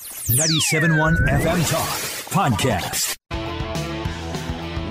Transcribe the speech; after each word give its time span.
97.1 0.00 1.26
FM 1.26 1.70
Talk 1.70 1.88
Podcast. 2.28 3.16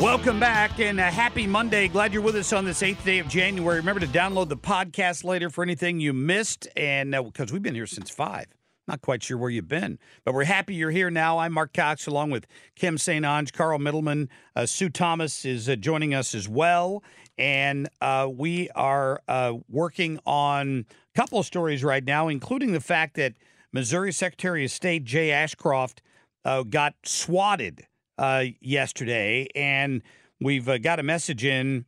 Welcome 0.02 0.40
back 0.40 0.80
and 0.80 1.00
a 1.00 1.04
happy 1.04 1.46
Monday. 1.46 1.88
Glad 1.88 2.12
you're 2.12 2.24
with 2.24 2.36
us 2.36 2.52
on 2.52 2.66
this 2.66 2.82
eighth 2.82 3.06
day 3.06 3.20
of 3.20 3.28
January. 3.28 3.78
Remember 3.78 4.00
to 4.00 4.08
download 4.08 4.50
the 4.50 4.58
podcast 4.58 5.24
later 5.24 5.52
for 5.52 5.64
anything 5.64 6.00
you 6.00 6.12
missed. 6.12 6.68
And 6.76 7.12
because 7.12 7.52
uh, 7.52 7.54
we've 7.54 7.62
been 7.62 7.76
here 7.76 7.86
since 7.86 8.10
five, 8.10 8.48
not 8.88 9.02
quite 9.02 9.22
sure 9.22 9.38
where 9.38 9.52
you've 9.52 9.68
been, 9.68 10.00
but 10.24 10.34
we're 10.34 10.44
happy 10.44 10.74
you're 10.74 10.90
here 10.90 11.12
now. 11.12 11.38
I'm 11.38 11.54
Marc 11.54 11.74
Cox 11.74 12.08
along 12.08 12.32
with 12.32 12.48
Kim 12.76 12.98
St. 12.98 13.24
Onge, 13.24 13.54
Carl 13.54 13.78
Middleman. 13.78 14.28
Uh, 14.56 14.66
Sue 14.66 14.90
Thomas 14.90 15.46
is 15.46 15.70
uh, 15.70 15.76
joining 15.76 16.16
us 16.16 16.34
as 16.34 16.50
well. 16.50 17.04
And 17.38 17.90
uh, 18.02 18.28
we 18.34 18.72
are 18.72 19.22
uh, 19.28 19.54
working 19.70 20.20
on 20.26 20.88
a 20.90 21.14
couple 21.16 21.38
of 21.38 21.46
stories 21.46 21.84
right 21.84 22.04
now, 22.04 22.28
including 22.28 22.72
the 22.72 22.82
fact 22.82 23.18
that 23.18 23.34
Missouri 23.76 24.14
Secretary 24.14 24.64
of 24.64 24.72
State 24.72 25.04
Jay 25.04 25.34
Ashcroft 25.34 26.02
uh, 26.46 26.64
got 26.64 26.94
swatted 27.04 27.86
uh, 28.18 28.46
yesterday, 28.62 29.50
and 29.54 30.02
we've 30.40 30.70
uh, 30.70 30.78
got 30.78 30.98
a 30.98 31.04
message 31.04 31.44
in 31.44 31.84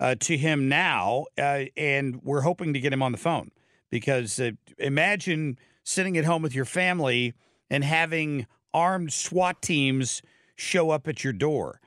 uh, 0.00 0.16
to 0.20 0.36
him 0.36 0.68
now, 0.68 1.24
uh, 1.38 1.64
and 1.78 2.20
we're 2.22 2.42
hoping 2.42 2.74
to 2.74 2.78
get 2.78 2.92
him 2.92 3.02
on 3.02 3.10
the 3.10 3.16
phone 3.16 3.50
because 3.88 4.38
uh, 4.38 4.50
imagine 4.76 5.58
sitting 5.82 6.18
at 6.18 6.26
home 6.26 6.42
with 6.42 6.54
your 6.54 6.66
family 6.66 7.32
and 7.70 7.84
having 7.84 8.46
armed 8.74 9.10
SWAT 9.10 9.62
teams 9.62 10.20
show 10.56 10.90
up 10.90 11.08
at 11.08 11.24
your 11.24 11.32
door. 11.32 11.80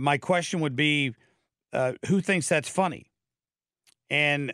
my 0.00 0.18
question 0.18 0.58
would 0.58 0.74
be, 0.74 1.14
who 2.06 2.20
thinks 2.20 2.48
that's 2.48 2.68
funny? 2.68 3.12
And 4.10 4.52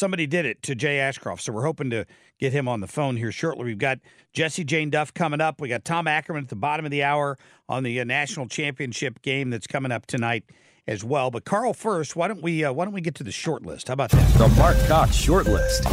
somebody 0.00 0.26
did 0.26 0.46
it 0.46 0.62
to 0.62 0.74
Jay 0.74 0.98
Ashcroft, 0.98 1.44
so 1.44 1.52
we're 1.52 1.64
hoping 1.64 1.90
to 1.90 2.06
get 2.38 2.52
him 2.52 2.66
on 2.66 2.80
the 2.80 2.88
phone 2.88 3.16
here 3.16 3.30
shortly. 3.30 3.64
We've 3.66 3.78
got 3.78 3.98
Jessie 4.32 4.64
Jane 4.64 4.90
Duff 4.90 5.12
coming 5.14 5.40
up. 5.40 5.60
We 5.60 5.68
got 5.68 5.84
Tom 5.84 6.08
Ackerman 6.08 6.44
at 6.44 6.48
the 6.48 6.56
bottom 6.56 6.84
of 6.84 6.90
the 6.90 7.04
hour 7.04 7.38
on 7.68 7.82
the 7.84 8.00
uh, 8.00 8.04
national 8.04 8.48
championship 8.48 9.22
game 9.22 9.50
that's 9.50 9.66
coming 9.66 9.92
up 9.92 10.06
tonight 10.06 10.44
as 10.88 11.04
well. 11.04 11.30
But 11.30 11.44
Carl, 11.44 11.74
first, 11.74 12.16
why 12.16 12.26
don't 12.26 12.42
we 12.42 12.64
uh, 12.64 12.72
why 12.72 12.86
don't 12.86 12.94
we 12.94 13.02
get 13.02 13.14
to 13.16 13.22
the 13.22 13.30
short 13.30 13.62
list? 13.64 13.88
How 13.88 13.94
about 13.94 14.10
that? 14.10 14.38
The 14.38 14.48
Marc 14.48 14.78
Cox 14.88 15.14
short 15.14 15.46
list. 15.46 15.84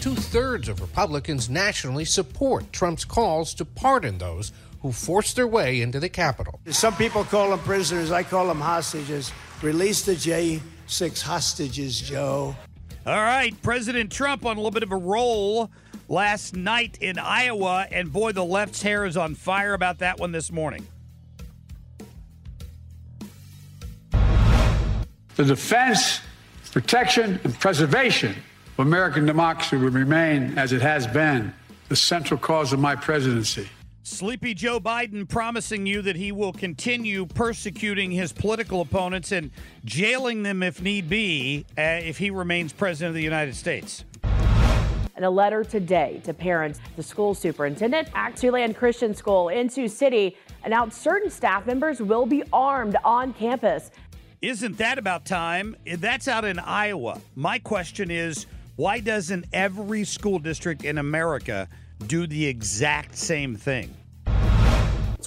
Two 0.00 0.14
thirds 0.14 0.68
of 0.68 0.82
Republicans 0.82 1.48
nationally 1.48 2.04
support 2.04 2.70
Trump's 2.72 3.06
calls 3.06 3.54
to 3.54 3.64
pardon 3.64 4.18
those 4.18 4.52
who 4.82 4.92
forced 4.92 5.36
their 5.36 5.46
way 5.46 5.80
into 5.80 5.98
the 5.98 6.10
Capitol. 6.10 6.60
Some 6.68 6.94
people 6.96 7.24
call 7.24 7.48
them 7.48 7.60
prisoners. 7.60 8.12
I 8.12 8.22
call 8.22 8.46
them 8.46 8.60
hostages. 8.60 9.32
Release 9.62 10.02
the 10.02 10.14
J 10.14 10.60
six 10.86 11.22
hostages, 11.22 11.98
Joe. 11.98 12.54
All 13.06 13.12
right, 13.12 13.54
President 13.60 14.10
Trump 14.10 14.46
on 14.46 14.56
a 14.56 14.60
little 14.60 14.70
bit 14.70 14.82
of 14.82 14.90
a 14.90 14.96
roll 14.96 15.70
last 16.08 16.56
night 16.56 16.96
in 17.02 17.18
Iowa, 17.18 17.86
and 17.90 18.10
boy, 18.10 18.32
the 18.32 18.44
left's 18.44 18.80
hair 18.80 19.04
is 19.04 19.18
on 19.18 19.34
fire 19.34 19.74
about 19.74 19.98
that 19.98 20.18
one 20.18 20.32
this 20.32 20.50
morning. 20.50 20.86
The 25.36 25.44
defense, 25.44 26.20
protection, 26.72 27.38
and 27.44 27.60
preservation 27.60 28.34
of 28.78 28.86
American 28.86 29.26
democracy 29.26 29.76
will 29.76 29.90
remain, 29.90 30.56
as 30.56 30.72
it 30.72 30.80
has 30.80 31.06
been, 31.06 31.52
the 31.90 31.96
central 31.96 32.40
cause 32.40 32.72
of 32.72 32.80
my 32.80 32.96
presidency. 32.96 33.68
Sleepy 34.06 34.52
Joe 34.52 34.80
Biden 34.80 35.26
promising 35.26 35.86
you 35.86 36.02
that 36.02 36.14
he 36.14 36.30
will 36.30 36.52
continue 36.52 37.24
persecuting 37.24 38.10
his 38.10 38.34
political 38.34 38.82
opponents 38.82 39.32
and 39.32 39.50
jailing 39.86 40.42
them 40.42 40.62
if 40.62 40.82
need 40.82 41.08
be 41.08 41.64
uh, 41.78 41.80
if 41.80 42.18
he 42.18 42.28
remains 42.28 42.70
president 42.70 43.08
of 43.08 43.14
the 43.14 43.22
United 43.22 43.56
States. 43.56 44.04
In 45.16 45.24
a 45.24 45.30
letter 45.30 45.64
today 45.64 46.20
to 46.24 46.34
parents, 46.34 46.80
the 46.96 47.02
school 47.02 47.32
superintendent 47.32 48.08
at 48.14 48.34
Siouxland 48.34 48.76
Christian 48.76 49.14
School 49.14 49.48
in 49.48 49.70
Sioux 49.70 49.88
City 49.88 50.36
announced 50.64 51.00
certain 51.00 51.30
staff 51.30 51.64
members 51.64 52.02
will 52.02 52.26
be 52.26 52.42
armed 52.52 52.98
on 53.04 53.32
campus. 53.32 53.90
Isn't 54.42 54.76
that 54.76 54.98
about 54.98 55.24
time? 55.24 55.76
That's 55.86 56.28
out 56.28 56.44
in 56.44 56.58
Iowa. 56.58 57.22
My 57.36 57.58
question 57.58 58.10
is 58.10 58.44
why 58.76 59.00
doesn't 59.00 59.46
every 59.54 60.04
school 60.04 60.38
district 60.38 60.84
in 60.84 60.98
America 60.98 61.70
do 62.06 62.26
the 62.26 62.46
exact 62.46 63.16
same 63.16 63.56
thing. 63.56 63.94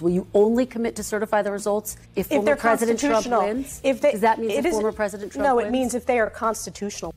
Will 0.01 0.11
you 0.11 0.27
only 0.33 0.65
commit 0.65 0.95
to 0.97 1.03
certify 1.03 1.41
the 1.41 1.51
results 1.51 1.97
if, 2.15 2.27
if 2.31 2.37
former 2.37 2.55
President 2.55 2.99
Trump 2.99 3.25
wins? 3.27 3.81
If 3.83 4.01
they, 4.01 4.11
Does 4.11 4.21
that 4.21 4.39
mean 4.39 4.51
if 4.51 4.65
former 4.69 4.91
President 4.91 5.31
Trump 5.31 5.43
No, 5.43 5.55
wins? 5.55 5.67
it 5.67 5.71
means 5.71 5.95
if 5.95 6.05
they 6.05 6.19
are 6.19 6.29
constitutional. 6.29 7.13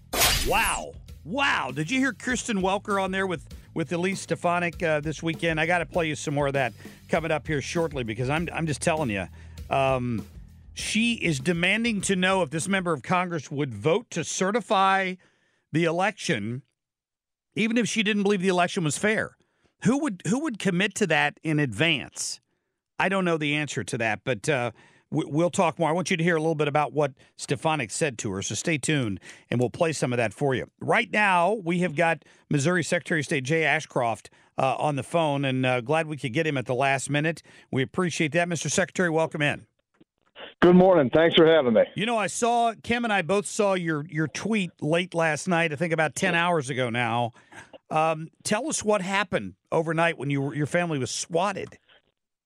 Wow. 0.49 0.93
Wow. 1.25 1.71
Did 1.75 1.91
you 1.91 1.99
hear 1.99 2.12
Kristen 2.12 2.62
Welker 2.62 3.03
on 3.03 3.10
there 3.10 3.27
with, 3.27 3.47
with 3.75 3.93
Elise 3.93 4.22
Stefanik 4.22 4.83
uh, 4.83 5.00
this 5.00 5.22
weekend? 5.22 5.60
I 5.60 5.66
got 5.66 5.78
to 5.78 5.87
play 5.87 6.09
you 6.09 6.15
some 6.15 6.34
more 6.34 6.47
of 6.47 6.55
that 6.55 6.72
coming 7.09 7.31
up 7.31 7.47
here 7.47 7.60
shortly 7.60 8.03
because 8.03 8.31
I'm, 8.31 8.49
I'm 8.53 8.66
just 8.66 8.81
telling 8.81 9.10
you. 9.10 9.27
Um, 9.69 10.25
she 10.72 11.15
is 11.15 11.39
demanding 11.39 12.00
to 12.03 12.16
know 12.16 12.43
if 12.43 12.50
this 12.50 12.66
member 12.66 12.93
of 12.93 13.03
Congress 13.03 13.50
would 13.50 13.75
vote 13.75 14.10
to 14.10 14.25
certify 14.25 15.16
the 15.72 15.84
election, 15.84 16.62
even 17.55 17.77
if 17.77 17.87
she 17.87 18.03
didn't 18.03 18.22
believe 18.22 18.41
the 18.41 18.49
election 18.49 18.84
was 18.84 18.97
fair. 18.97 19.37
Who 19.84 19.98
would 19.98 20.22
who 20.26 20.41
would 20.41 20.58
commit 20.58 20.94
to 20.96 21.06
that 21.08 21.38
in 21.42 21.58
advance? 21.58 22.41
I 22.98 23.08
don't 23.08 23.24
know 23.24 23.38
the 23.38 23.54
answer 23.54 23.82
to 23.82 23.98
that, 23.98 24.20
but 24.24 24.48
uh, 24.48 24.72
we'll 25.10 25.50
talk 25.50 25.78
more. 25.78 25.88
I 25.88 25.92
want 25.92 26.10
you 26.10 26.16
to 26.18 26.22
hear 26.22 26.36
a 26.36 26.41
little 26.41 26.54
bit 26.54 26.68
about 26.68 26.92
what 26.92 27.12
Stefanik 27.36 27.91
said 27.91 28.18
to 28.18 28.30
her, 28.32 28.42
so 28.42 28.54
stay 28.54 28.76
tuned, 28.76 29.20
and 29.50 29.58
we'll 29.58 29.70
play 29.70 29.92
some 29.92 30.12
of 30.12 30.18
that 30.18 30.34
for 30.34 30.54
you. 30.54 30.70
Right 30.80 31.10
now, 31.10 31.54
we 31.64 31.78
have 31.78 31.96
got 31.96 32.24
Missouri 32.50 32.84
Secretary 32.84 33.20
of 33.20 33.26
State 33.26 33.44
Jay 33.44 33.64
Ashcroft 33.64 34.28
uh, 34.58 34.76
on 34.78 34.96
the 34.96 35.02
phone, 35.02 35.46
and 35.46 35.64
uh, 35.64 35.80
glad 35.80 36.06
we 36.06 36.18
could 36.18 36.34
get 36.34 36.47
him 36.47 36.58
at 36.58 36.66
the 36.66 36.74
last 36.74 37.08
minute. 37.08 37.42
We 37.70 37.82
appreciate 37.82 38.32
that, 38.32 38.48
Mr. 38.48 38.70
Secretary. 38.70 39.08
Welcome 39.08 39.41
in. 39.41 39.66
Good 40.60 40.76
morning. 40.76 41.10
Thanks 41.14 41.34
for 41.36 41.47
having 41.47 41.72
me. 41.72 41.84
You 41.94 42.04
know, 42.04 42.18
I 42.18 42.26
saw 42.26 42.74
Kim 42.82 43.04
and 43.04 43.12
I 43.12 43.22
both 43.22 43.47
saw 43.47 43.74
your 43.74 44.04
your 44.08 44.28
tweet 44.28 44.70
late 44.82 45.14
last 45.14 45.48
night. 45.48 45.72
I 45.72 45.76
think 45.76 45.92
about 45.92 46.14
ten 46.14 46.34
hours 46.34 46.68
ago 46.68 46.91
now. 46.91 47.32
Um, 47.91 48.28
tell 48.45 48.69
us 48.69 48.84
what 48.84 49.03
happened 49.03 49.55
overnight 49.73 50.19
when 50.19 50.31
you 50.31 50.41
were, 50.41 50.55
your 50.55 50.66
family 50.66 50.98
was 50.98 51.10
swatted. 51.10 51.78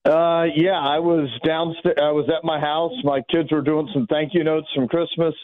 Uh, 0.05 0.44
yeah, 0.55 0.79
I 0.79 0.99
was 0.99 1.29
downstairs. 1.44 1.96
I 1.99 2.11
was 2.11 2.29
at 2.29 2.44
my 2.44 2.61
house. 2.61 2.93
My 3.05 3.23
kids 3.31 3.50
were 3.50 3.62
doing 3.62 3.88
some 3.94 4.06
thank 4.06 4.35
you 4.35 4.44
notes 4.44 4.69
from 4.75 4.87
Christmas. 4.88 5.35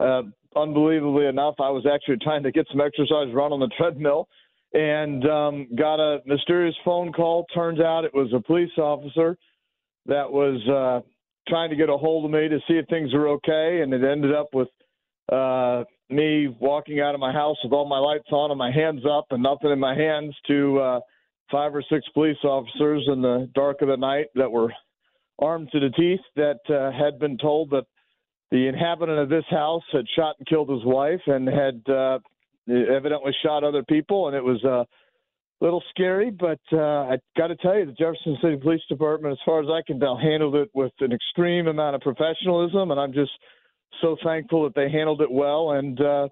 Uh, 0.00 0.22
unbelievably 0.56 1.26
enough, 1.26 1.56
I 1.58 1.70
was 1.70 1.86
actually 1.86 2.16
trying 2.22 2.42
to 2.44 2.52
get 2.52 2.66
some 2.70 2.80
exercise 2.80 3.32
run 3.34 3.52
on 3.52 3.60
the 3.60 3.68
treadmill 3.78 4.28
and 4.72 5.26
um, 5.28 5.66
got 5.76 5.96
a 5.96 6.20
mysterious 6.26 6.74
phone 6.84 7.12
call. 7.12 7.46
Turns 7.54 7.80
out 7.80 8.04
it 8.04 8.14
was 8.14 8.32
a 8.34 8.40
police 8.40 8.70
officer 8.78 9.36
that 10.06 10.30
was 10.30 10.60
uh, 10.68 11.06
trying 11.48 11.70
to 11.70 11.76
get 11.76 11.88
a 11.88 11.96
hold 11.96 12.24
of 12.24 12.30
me 12.30 12.48
to 12.48 12.58
see 12.68 12.74
if 12.74 12.86
things 12.88 13.12
were 13.12 13.28
okay, 13.28 13.80
and 13.82 13.92
it 13.92 14.04
ended 14.04 14.34
up 14.34 14.48
with 14.52 14.68
uh, 15.30 15.84
me 16.10 16.48
walking 16.60 17.00
out 17.00 17.14
of 17.14 17.20
my 17.20 17.32
house 17.32 17.56
with 17.62 17.72
all 17.72 17.88
my 17.88 17.98
lights 17.98 18.28
on 18.30 18.50
and 18.50 18.58
my 18.58 18.72
hands 18.72 19.02
up 19.10 19.26
and 19.30 19.42
nothing 19.42 19.70
in 19.70 19.78
my 19.78 19.94
hands 19.94 20.34
to 20.46 20.78
uh, 20.78 21.00
five 21.50 21.74
or 21.74 21.82
six 21.90 22.06
police 22.14 22.38
officers 22.44 23.04
in 23.12 23.22
the 23.22 23.48
dark 23.54 23.82
of 23.82 23.88
the 23.88 23.96
night 23.96 24.26
that 24.34 24.50
were 24.50 24.72
armed 25.38 25.68
to 25.72 25.80
the 25.80 25.90
teeth 25.90 26.20
that 26.36 26.60
uh, 26.68 26.90
had 26.96 27.18
been 27.18 27.36
told 27.38 27.70
that 27.70 27.84
the 28.50 28.66
inhabitant 28.66 29.18
of 29.18 29.28
this 29.28 29.44
house 29.50 29.82
had 29.92 30.06
shot 30.16 30.36
and 30.38 30.48
killed 30.48 30.70
his 30.70 30.84
wife 30.84 31.20
and 31.26 31.46
had 31.46 31.82
uh, 31.92 32.18
evidently 32.68 33.32
shot 33.42 33.62
other 33.62 33.82
people 33.82 34.28
and 34.28 34.36
it 34.36 34.42
was 34.42 34.62
uh, 34.64 34.84
little 35.60 35.82
scary, 35.90 36.30
but 36.30 36.60
uh, 36.72 36.78
I 36.78 37.18
got 37.36 37.48
to 37.48 37.56
tell 37.56 37.76
you, 37.76 37.86
the 37.86 37.92
Jefferson 37.92 38.38
City 38.40 38.56
Police 38.56 38.82
Department, 38.88 39.32
as 39.32 39.38
far 39.44 39.60
as 39.60 39.68
I 39.68 39.82
can 39.86 39.98
tell, 39.98 40.16
handled 40.16 40.54
it 40.54 40.70
with 40.72 40.92
an 41.00 41.12
extreme 41.12 41.66
amount 41.66 41.96
of 41.96 42.00
professionalism, 42.00 42.90
and 42.90 43.00
I'm 43.00 43.12
just 43.12 43.32
so 44.00 44.16
thankful 44.24 44.64
that 44.64 44.74
they 44.74 44.90
handled 44.90 45.20
it 45.20 45.30
well 45.30 45.72
and 45.72 46.00
uh, 46.00 46.28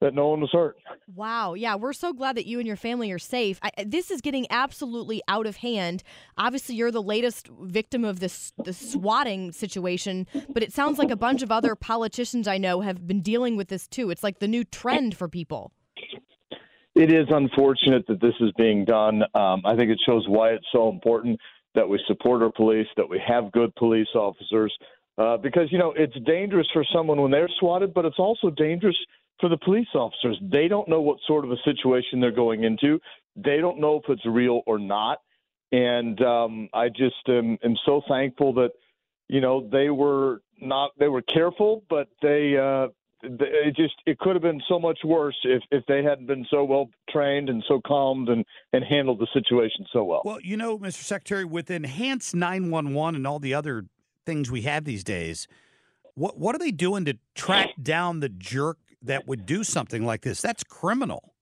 that 0.00 0.14
no 0.14 0.28
one 0.28 0.40
was 0.40 0.50
hurt. 0.52 0.76
Wow. 1.14 1.54
Yeah, 1.54 1.76
we're 1.76 1.92
so 1.92 2.12
glad 2.12 2.36
that 2.36 2.46
you 2.46 2.58
and 2.58 2.66
your 2.66 2.76
family 2.76 3.10
are 3.12 3.18
safe. 3.18 3.58
I, 3.62 3.70
this 3.84 4.10
is 4.10 4.20
getting 4.20 4.46
absolutely 4.50 5.22
out 5.28 5.46
of 5.46 5.56
hand. 5.56 6.02
Obviously, 6.36 6.74
you're 6.74 6.90
the 6.90 7.02
latest 7.02 7.48
victim 7.62 8.04
of 8.04 8.20
this 8.20 8.52
the 8.62 8.72
swatting 8.72 9.52
situation, 9.52 10.26
but 10.48 10.62
it 10.62 10.72
sounds 10.72 10.98
like 10.98 11.10
a 11.10 11.16
bunch 11.16 11.42
of 11.42 11.50
other 11.50 11.74
politicians 11.74 12.46
I 12.46 12.58
know 12.58 12.82
have 12.82 13.06
been 13.06 13.22
dealing 13.22 13.56
with 13.56 13.68
this 13.68 13.86
too. 13.86 14.10
It's 14.10 14.22
like 14.22 14.38
the 14.38 14.48
new 14.48 14.64
trend 14.64 15.16
for 15.16 15.28
people 15.28 15.72
it 16.96 17.12
is 17.12 17.26
unfortunate 17.28 18.06
that 18.08 18.22
this 18.22 18.34
is 18.40 18.50
being 18.56 18.84
done. 18.84 19.22
Um, 19.34 19.62
I 19.66 19.76
think 19.76 19.90
it 19.90 20.00
shows 20.06 20.24
why 20.28 20.50
it's 20.50 20.66
so 20.72 20.88
important 20.88 21.38
that 21.74 21.86
we 21.86 22.00
support 22.08 22.42
our 22.42 22.50
police, 22.50 22.86
that 22.96 23.08
we 23.08 23.20
have 23.24 23.52
good 23.52 23.74
police 23.74 24.08
officers, 24.14 24.74
uh, 25.18 25.36
because 25.36 25.68
you 25.70 25.78
know 25.78 25.92
it's 25.96 26.16
dangerous 26.26 26.66
for 26.72 26.84
someone 26.92 27.20
when 27.20 27.30
they're 27.30 27.48
swatted, 27.58 27.94
but 27.94 28.04
it's 28.04 28.18
also 28.18 28.50
dangerous 28.50 28.96
for 29.40 29.48
the 29.48 29.58
police 29.58 29.88
officers. 29.94 30.38
They 30.42 30.68
don't 30.68 30.88
know 30.88 31.00
what 31.00 31.18
sort 31.26 31.44
of 31.44 31.50
a 31.50 31.56
situation 31.64 32.20
they're 32.20 32.30
going 32.30 32.64
into. 32.64 33.00
They 33.36 33.58
don't 33.58 33.80
know 33.80 33.96
if 33.96 34.04
it's 34.08 34.24
real 34.26 34.62
or 34.66 34.78
not. 34.78 35.18
And 35.72 36.20
um, 36.22 36.68
I 36.72 36.88
just 36.88 37.28
am, 37.28 37.58
am 37.64 37.76
so 37.84 38.00
thankful 38.08 38.54
that 38.54 38.70
you 39.28 39.40
know 39.40 39.68
they 39.70 39.90
were 39.90 40.40
not 40.60 40.92
they 40.98 41.08
were 41.08 41.22
careful, 41.22 41.82
but 41.90 42.08
they 42.22 42.56
uh, 42.56 42.88
it 43.22 43.74
just 43.74 43.94
it 44.06 44.18
could 44.18 44.36
have 44.36 44.42
been 44.42 44.62
so 44.68 44.78
much 44.78 44.98
worse 45.04 45.36
if 45.44 45.62
if 45.70 45.84
they 45.86 46.02
hadn't 46.02 46.26
been 46.26 46.46
so 46.50 46.64
well 46.64 46.88
trained 47.10 47.48
and 47.48 47.64
so 47.66 47.80
calmed 47.86 48.28
and 48.28 48.44
and 48.72 48.84
handled 48.84 49.18
the 49.18 49.26
situation 49.32 49.84
so 49.92 50.04
well. 50.04 50.22
Well, 50.24 50.40
you 50.40 50.56
know, 50.56 50.78
Mr. 50.78 51.02
Secretary, 51.02 51.44
with 51.44 51.70
enhanced 51.70 52.34
911 52.34 53.16
and 53.16 53.26
all 53.26 53.38
the 53.38 53.54
other 53.54 53.84
things 54.26 54.50
we 54.50 54.62
have 54.62 54.84
these 54.84 55.04
days, 55.04 55.48
what 56.14 56.38
what 56.38 56.54
are 56.54 56.58
they 56.58 56.72
doing 56.72 57.04
to 57.06 57.16
track 57.34 57.70
down 57.82 58.20
the 58.20 58.28
jerk 58.28 58.78
that 59.02 59.26
would 59.26 59.46
do 59.46 59.64
something 59.64 60.04
like 60.04 60.22
this? 60.22 60.42
That's 60.42 60.64
criminal. 60.64 61.32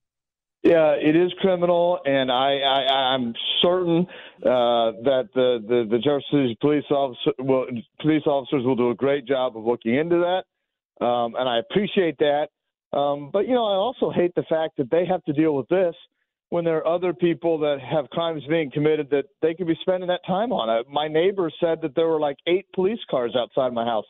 Yeah, 0.62 0.92
it 0.92 1.14
is 1.14 1.31
criminal, 1.40 1.98
and 2.06 2.31
I, 2.31 2.58
I 2.60 3.14
I'm 3.14 3.34
certain 3.60 4.06
uh, 4.38 4.96
that 5.02 5.28
the, 5.34 5.58
the 5.66 5.86
the 5.90 5.98
Jefferson 5.98 6.25
City 6.31 6.58
police 6.60 6.84
officer, 6.90 7.32
well, 7.38 7.66
police 8.00 8.22
officers 8.26 8.64
will 8.64 8.76
do 8.76 8.90
a 8.90 8.94
great 8.94 9.26
job 9.26 9.56
of 9.56 9.64
looking 9.64 9.94
into 9.94 10.19
that 10.19 10.44
um, 11.00 11.34
and 11.36 11.48
I 11.48 11.58
appreciate 11.58 12.19
that. 12.19 12.48
Um, 12.96 13.31
but 13.32 13.48
you 13.48 13.54
know, 13.54 13.64
I 13.64 13.75
also 13.75 14.10
hate 14.10 14.34
the 14.34 14.44
fact 14.48 14.76
that 14.78 14.90
they 14.90 15.04
have 15.06 15.25
to 15.25 15.32
deal 15.32 15.54
with 15.54 15.69
this 15.69 15.94
when 16.50 16.64
there 16.64 16.79
are 16.79 16.87
other 16.87 17.12
people 17.12 17.58
that 17.58 17.79
have 17.81 18.08
crimes 18.11 18.43
being 18.49 18.70
committed 18.70 19.11
that 19.11 19.25
they 19.43 19.55
could 19.55 19.67
be 19.67 19.79
spending 19.81 20.08
that 20.08 20.20
time 20.26 20.52
on. 20.52 20.69
Uh, 20.69 20.82
my 20.91 21.08
neighbor 21.08 21.50
said 21.61 21.81
that 21.82 21.94
there 21.94 22.08
were 22.08 22.20
like 22.20 22.37
eight 22.46 22.67
police 22.75 23.00
cars 23.11 23.35
outside 23.37 23.73
my 23.73 23.85
house. 23.85 24.05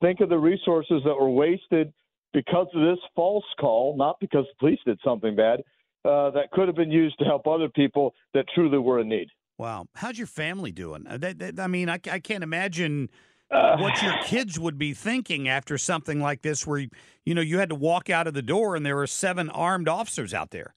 Think 0.00 0.20
of 0.20 0.28
the 0.28 0.38
resources 0.38 1.02
that 1.04 1.14
were 1.14 1.30
wasted 1.30 1.92
because 2.32 2.68
of 2.74 2.82
this 2.82 2.98
false 3.14 3.44
call, 3.60 3.96
not 3.96 4.16
because 4.20 4.44
the 4.46 4.58
police 4.58 4.78
did 4.86 4.98
something 5.04 5.36
bad, 5.36 5.60
uh, 6.04 6.30
that 6.30 6.50
could 6.52 6.68
have 6.68 6.76
been 6.76 6.90
used 6.90 7.18
to 7.18 7.24
help 7.24 7.46
other 7.46 7.68
people 7.68 8.14
that 8.32 8.46
truly 8.54 8.78
were 8.78 9.00
in 9.00 9.08
need. 9.08 9.28
Wow. 9.58 9.86
How's 9.94 10.16
your 10.16 10.26
family 10.26 10.72
doing? 10.72 11.06
Uh, 11.06 11.18
I 11.58 11.66
mean, 11.66 11.90
I, 11.90 12.00
I 12.10 12.18
can't 12.18 12.42
imagine 12.42 13.10
uh, 13.50 13.76
what 13.78 14.00
your 14.02 14.14
kids 14.24 14.58
would 14.58 14.78
be 14.78 14.94
thinking 14.94 15.48
after 15.48 15.76
something 15.76 16.20
like 16.20 16.40
this, 16.42 16.66
where 16.66 16.86
you 17.26 17.34
know 17.34 17.42
you 17.42 17.58
had 17.58 17.68
to 17.68 17.74
walk 17.74 18.08
out 18.08 18.26
of 18.26 18.32
the 18.32 18.42
door 18.42 18.74
and 18.74 18.86
there 18.86 18.96
were 18.96 19.06
seven 19.06 19.50
armed 19.50 19.88
officers 19.88 20.32
out 20.32 20.50
there. 20.50 20.74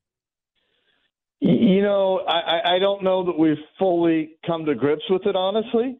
You 1.45 1.81
know, 1.81 2.21
I, 2.25 2.75
I 2.75 2.79
don't 2.79 3.03
know 3.03 3.25
that 3.25 3.37
we've 3.37 3.57
fully 3.77 4.37
come 4.47 4.63
to 4.63 4.75
grips 4.75 5.03
with 5.09 5.25
it, 5.25 5.35
honestly. 5.35 5.97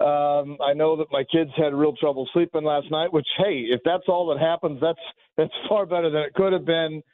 Um, 0.00 0.58
I 0.60 0.72
know 0.74 0.96
that 0.96 1.06
my 1.12 1.22
kids 1.30 1.52
had 1.56 1.72
real 1.74 1.94
trouble 1.94 2.28
sleeping 2.32 2.64
last 2.64 2.90
night. 2.90 3.12
Which, 3.12 3.26
hey, 3.38 3.66
if 3.70 3.80
that's 3.84 4.02
all 4.08 4.26
that 4.34 4.44
happens, 4.44 4.80
that's 4.80 4.98
that's 5.36 5.52
far 5.68 5.86
better 5.86 6.10
than 6.10 6.22
it 6.22 6.34
could 6.34 6.52
have 6.52 6.64
been. 6.64 7.04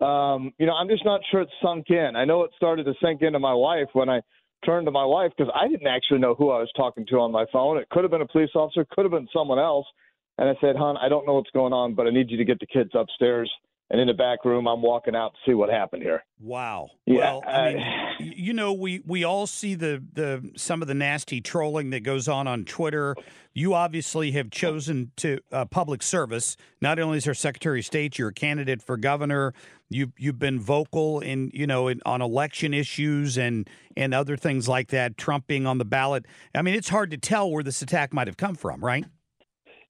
Um, 0.00 0.52
you 0.58 0.66
know, 0.66 0.74
I'm 0.74 0.86
just 0.86 1.04
not 1.04 1.22
sure 1.32 1.40
it's 1.40 1.50
sunk 1.60 1.86
in. 1.90 2.12
I 2.14 2.24
know 2.24 2.44
it 2.44 2.52
started 2.54 2.84
to 2.84 2.94
sink 3.02 3.22
into 3.22 3.40
my 3.40 3.54
wife 3.54 3.88
when 3.94 4.08
I 4.08 4.20
turned 4.64 4.86
to 4.86 4.92
my 4.92 5.04
wife 5.04 5.32
because 5.36 5.52
I 5.56 5.66
didn't 5.66 5.88
actually 5.88 6.20
know 6.20 6.36
who 6.36 6.50
I 6.50 6.60
was 6.60 6.70
talking 6.76 7.04
to 7.06 7.16
on 7.16 7.32
my 7.32 7.46
phone. 7.52 7.78
It 7.78 7.88
could 7.88 8.04
have 8.04 8.12
been 8.12 8.22
a 8.22 8.28
police 8.28 8.50
officer, 8.54 8.86
could 8.92 9.04
have 9.06 9.12
been 9.12 9.28
someone 9.34 9.58
else. 9.58 9.86
And 10.38 10.48
I 10.48 10.54
said, 10.60 10.76
"Hon, 10.76 10.96
I 10.98 11.08
don't 11.08 11.26
know 11.26 11.34
what's 11.34 11.50
going 11.50 11.72
on, 11.72 11.94
but 11.94 12.06
I 12.06 12.10
need 12.10 12.30
you 12.30 12.36
to 12.36 12.44
get 12.44 12.60
the 12.60 12.66
kids 12.66 12.90
upstairs." 12.94 13.50
And 13.90 14.00
in 14.00 14.06
the 14.06 14.14
back 14.14 14.44
room, 14.44 14.66
I'm 14.66 14.80
walking 14.80 15.14
out 15.14 15.34
to 15.34 15.38
see 15.46 15.54
what 15.54 15.68
happened 15.68 16.02
here. 16.02 16.24
Wow. 16.40 16.88
Yeah, 17.06 17.34
well, 17.34 17.42
I 17.46 17.74
mean, 17.74 18.32
you 18.36 18.54
know, 18.54 18.72
we 18.72 19.02
we 19.06 19.24
all 19.24 19.46
see 19.46 19.74
the 19.74 20.02
the 20.12 20.52
some 20.56 20.80
of 20.80 20.88
the 20.88 20.94
nasty 20.94 21.40
trolling 21.40 21.90
that 21.90 22.00
goes 22.00 22.26
on 22.26 22.46
on 22.46 22.64
Twitter. 22.64 23.14
You 23.52 23.74
obviously 23.74 24.32
have 24.32 24.50
chosen 24.50 25.12
to 25.16 25.38
uh, 25.52 25.66
public 25.66 26.02
service. 26.02 26.56
Not 26.80 26.98
only 26.98 27.18
as 27.18 27.28
our 27.28 27.34
Secretary 27.34 27.80
of 27.80 27.84
State, 27.84 28.18
you're 28.18 28.28
a 28.28 28.34
candidate 28.34 28.82
for 28.82 28.96
governor. 28.96 29.52
You've 29.90 30.12
you've 30.18 30.38
been 30.38 30.58
vocal 30.58 31.20
in 31.20 31.50
you 31.52 31.66
know 31.66 31.88
in, 31.88 32.00
on 32.06 32.22
election 32.22 32.72
issues 32.72 33.36
and 33.36 33.68
and 33.98 34.14
other 34.14 34.38
things 34.38 34.66
like 34.66 34.88
that. 34.88 35.18
Trump 35.18 35.46
being 35.46 35.66
on 35.66 35.76
the 35.76 35.84
ballot. 35.84 36.24
I 36.54 36.62
mean, 36.62 36.74
it's 36.74 36.88
hard 36.88 37.10
to 37.10 37.18
tell 37.18 37.50
where 37.50 37.62
this 37.62 37.82
attack 37.82 38.14
might 38.14 38.28
have 38.28 38.38
come 38.38 38.54
from, 38.54 38.82
right? 38.82 39.04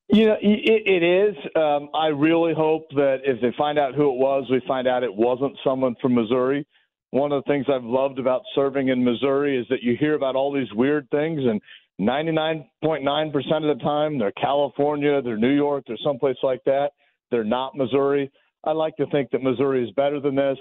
You 0.08 0.26
know, 0.26 0.36
it, 0.40 0.82
it 0.86 1.02
is. 1.02 1.36
Um, 1.56 1.88
I 1.94 2.08
really 2.08 2.52
hope 2.54 2.88
that 2.90 3.18
if 3.24 3.40
they 3.40 3.52
find 3.56 3.78
out 3.78 3.94
who 3.94 4.10
it 4.10 4.18
was, 4.18 4.46
we 4.50 4.60
find 4.68 4.86
out 4.86 5.02
it 5.02 5.14
wasn't 5.14 5.56
someone 5.64 5.96
from 6.00 6.14
Missouri. 6.14 6.66
One 7.10 7.32
of 7.32 7.42
the 7.44 7.50
things 7.50 7.66
I've 7.72 7.84
loved 7.84 8.18
about 8.18 8.42
serving 8.54 8.88
in 8.88 9.02
Missouri 9.02 9.58
is 9.58 9.66
that 9.70 9.82
you 9.82 9.96
hear 9.98 10.14
about 10.14 10.36
all 10.36 10.52
these 10.52 10.72
weird 10.74 11.08
things, 11.10 11.40
and 11.44 11.60
99.9% 12.00 13.70
of 13.70 13.78
the 13.78 13.82
time 13.82 14.18
they're 14.18 14.32
California, 14.32 15.22
they're 15.22 15.36
New 15.36 15.54
York, 15.54 15.84
they're 15.86 15.96
someplace 16.04 16.36
like 16.42 16.62
that. 16.64 16.90
They're 17.30 17.44
not 17.44 17.76
Missouri. 17.76 18.30
I 18.64 18.72
like 18.72 18.96
to 18.96 19.06
think 19.06 19.30
that 19.30 19.42
Missouri 19.42 19.84
is 19.84 19.90
better 19.92 20.20
than 20.20 20.34
this. 20.34 20.58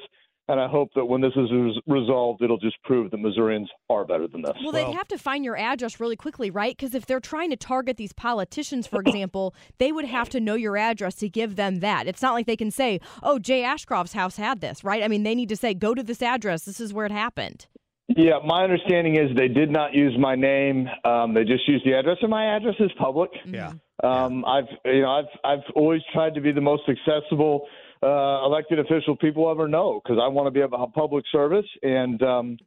And 0.49 0.59
I 0.59 0.67
hope 0.67 0.89
that 0.95 1.05
when 1.05 1.21
this 1.21 1.31
is 1.37 1.49
resolved, 1.87 2.41
it'll 2.41 2.57
just 2.57 2.75
prove 2.83 3.11
that 3.11 3.17
Missourians 3.17 3.69
are 3.89 4.03
better 4.03 4.27
than 4.27 4.41
this. 4.41 4.51
Well, 4.61 4.73
they'd 4.73 4.93
have 4.93 5.07
to 5.07 5.17
find 5.17 5.45
your 5.45 5.55
address 5.55 6.01
really 6.01 6.17
quickly, 6.17 6.51
right? 6.51 6.75
Because 6.75 6.93
if 6.93 7.05
they're 7.05 7.21
trying 7.21 7.49
to 7.51 7.55
target 7.55 7.95
these 7.95 8.11
politicians, 8.11 8.85
for 8.85 8.99
example, 8.99 9.55
they 9.77 9.93
would 9.93 10.05
have 10.05 10.27
to 10.29 10.41
know 10.41 10.55
your 10.55 10.75
address 10.75 11.15
to 11.15 11.29
give 11.29 11.55
them 11.55 11.79
that. 11.79 12.07
It's 12.07 12.21
not 12.21 12.33
like 12.33 12.45
they 12.45 12.57
can 12.57 12.71
say, 12.71 12.99
oh, 13.21 13.39
Jay 13.39 13.63
Ashcroft's 13.63 14.13
house 14.13 14.35
had 14.35 14.59
this, 14.59 14.83
right? 14.83 15.01
I 15.01 15.07
mean, 15.07 15.23
they 15.23 15.33
need 15.33 15.49
to 15.49 15.55
say, 15.55 15.73
go 15.73 15.95
to 15.95 16.03
this 16.03 16.21
address. 16.21 16.65
This 16.65 16.81
is 16.81 16.93
where 16.93 17.05
it 17.05 17.11
happened. 17.13 17.67
Yeah, 18.09 18.39
my 18.45 18.63
understanding 18.63 19.15
is 19.15 19.35
they 19.37 19.47
did 19.47 19.71
not 19.71 19.93
use 19.93 20.13
my 20.19 20.35
name. 20.35 20.87
Um, 21.05 21.33
they 21.33 21.45
just 21.45 21.65
used 21.69 21.85
the 21.85 21.93
address, 21.93 22.17
and 22.21 22.29
my 22.29 22.55
address 22.57 22.75
is 22.79 22.91
public. 22.97 23.31
Yeah. 23.45 23.71
Um, 24.03 24.43
I've 24.43 24.67
you 24.83 25.01
know 25.01 25.11
I've 25.11 25.39
I've 25.45 25.63
always 25.75 26.01
tried 26.11 26.35
to 26.35 26.41
be 26.41 26.51
the 26.51 26.61
most 26.61 26.83
accessible 26.89 27.65
uh, 28.03 28.45
elected 28.45 28.79
official 28.79 29.15
people 29.15 29.49
ever 29.49 29.67
know 29.67 30.01
because 30.03 30.19
I 30.21 30.27
want 30.27 30.47
to 30.47 30.51
be 30.51 30.61
a 30.61 30.67
public 30.67 31.25
service 31.31 31.65
and 31.81 32.21
um, 32.21 32.57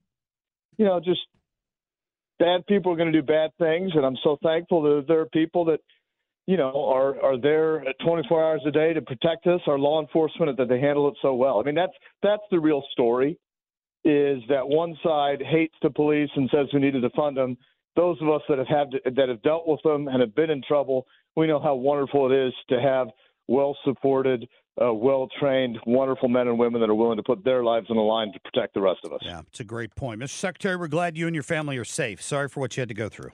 you 0.78 0.85
know 0.85 1.00
just 1.00 1.21
bad 2.38 2.66
people 2.66 2.93
are 2.93 2.97
going 2.97 3.12
to 3.12 3.21
do 3.21 3.26
bad 3.26 3.50
things 3.59 3.93
and 3.95 4.05
I'm 4.05 4.16
so 4.23 4.38
thankful 4.43 4.83
that 4.83 5.05
there 5.07 5.21
are 5.21 5.26
people 5.26 5.66
that 5.66 5.81
you 6.47 6.57
know 6.57 6.88
are 6.90 7.21
are 7.23 7.40
there 7.40 7.85
24 8.05 8.45
hours 8.45 8.62
a 8.66 8.71
day 8.71 8.95
to 8.95 9.02
protect 9.02 9.47
us 9.47 9.61
our 9.66 9.78
law 9.78 10.00
enforcement 10.00 10.57
that 10.57 10.69
they 10.69 10.81
handle 10.81 11.09
it 11.09 11.14
so 11.21 11.35
well. 11.35 11.61
I 11.61 11.64
mean 11.64 11.75
that's 11.75 11.95
that's 12.23 12.45
the 12.50 12.61
real 12.61 12.83
story 12.93 13.38
is 14.05 14.40
that 14.49 14.66
one 14.66 14.97
side 15.02 15.43
hates 15.43 15.75
the 15.83 15.90
police 15.90 16.31
and 16.37 16.49
says 16.55 16.66
we 16.73 16.81
need 16.81 16.93
to 16.93 17.00
defund 17.00 17.35
them. 17.35 17.59
Those 17.97 18.16
of 18.21 18.28
us 18.28 18.43
that 18.49 18.59
have 18.59 18.69
had 18.69 18.90
to, 18.93 19.11
that 19.16 19.28
have 19.28 19.43
dealt 19.43 19.66
with 19.66 19.81
them 19.83 20.07
and 20.07 20.21
have 20.21 20.35
been 20.35 20.50
in 20.50 20.62
trouble 20.62 21.07
we 21.37 21.47
know 21.47 21.61
how 21.61 21.75
wonderful 21.75 22.33
it 22.33 22.35
is 22.35 22.55
to 22.71 22.81
have 22.81 23.09
well 23.47 23.76
supported 23.85 24.49
uh, 24.83 24.92
well 24.92 25.28
trained, 25.38 25.78
wonderful 25.87 26.28
men 26.28 26.49
and 26.49 26.59
women 26.59 26.80
that 26.80 26.90
are 26.90 26.95
willing 26.95 27.16
to 27.16 27.23
put 27.23 27.45
their 27.45 27.64
lives 27.64 27.87
on 27.90 27.97
the 27.97 28.02
line 28.02 28.33
to 28.33 28.40
protect 28.40 28.75
the 28.75 28.80
rest 28.80 29.00
of 29.04 29.12
us. 29.12 29.21
Yeah, 29.23 29.40
it's 29.49 29.61
a 29.61 29.64
great 29.64 29.95
point. 29.95 30.21
Mr. 30.21 30.28
Secretary, 30.30 30.76
we're 30.76 30.88
glad 30.88 31.16
you 31.16 31.26
and 31.26 31.35
your 31.35 31.42
family 31.42 31.76
are 31.78 31.85
safe. 31.85 32.21
Sorry 32.23 32.49
for 32.49 32.61
what 32.61 32.76
you 32.76 32.80
had 32.80 32.88
to 32.88 32.95
go 32.95 33.09
through. 33.09 33.30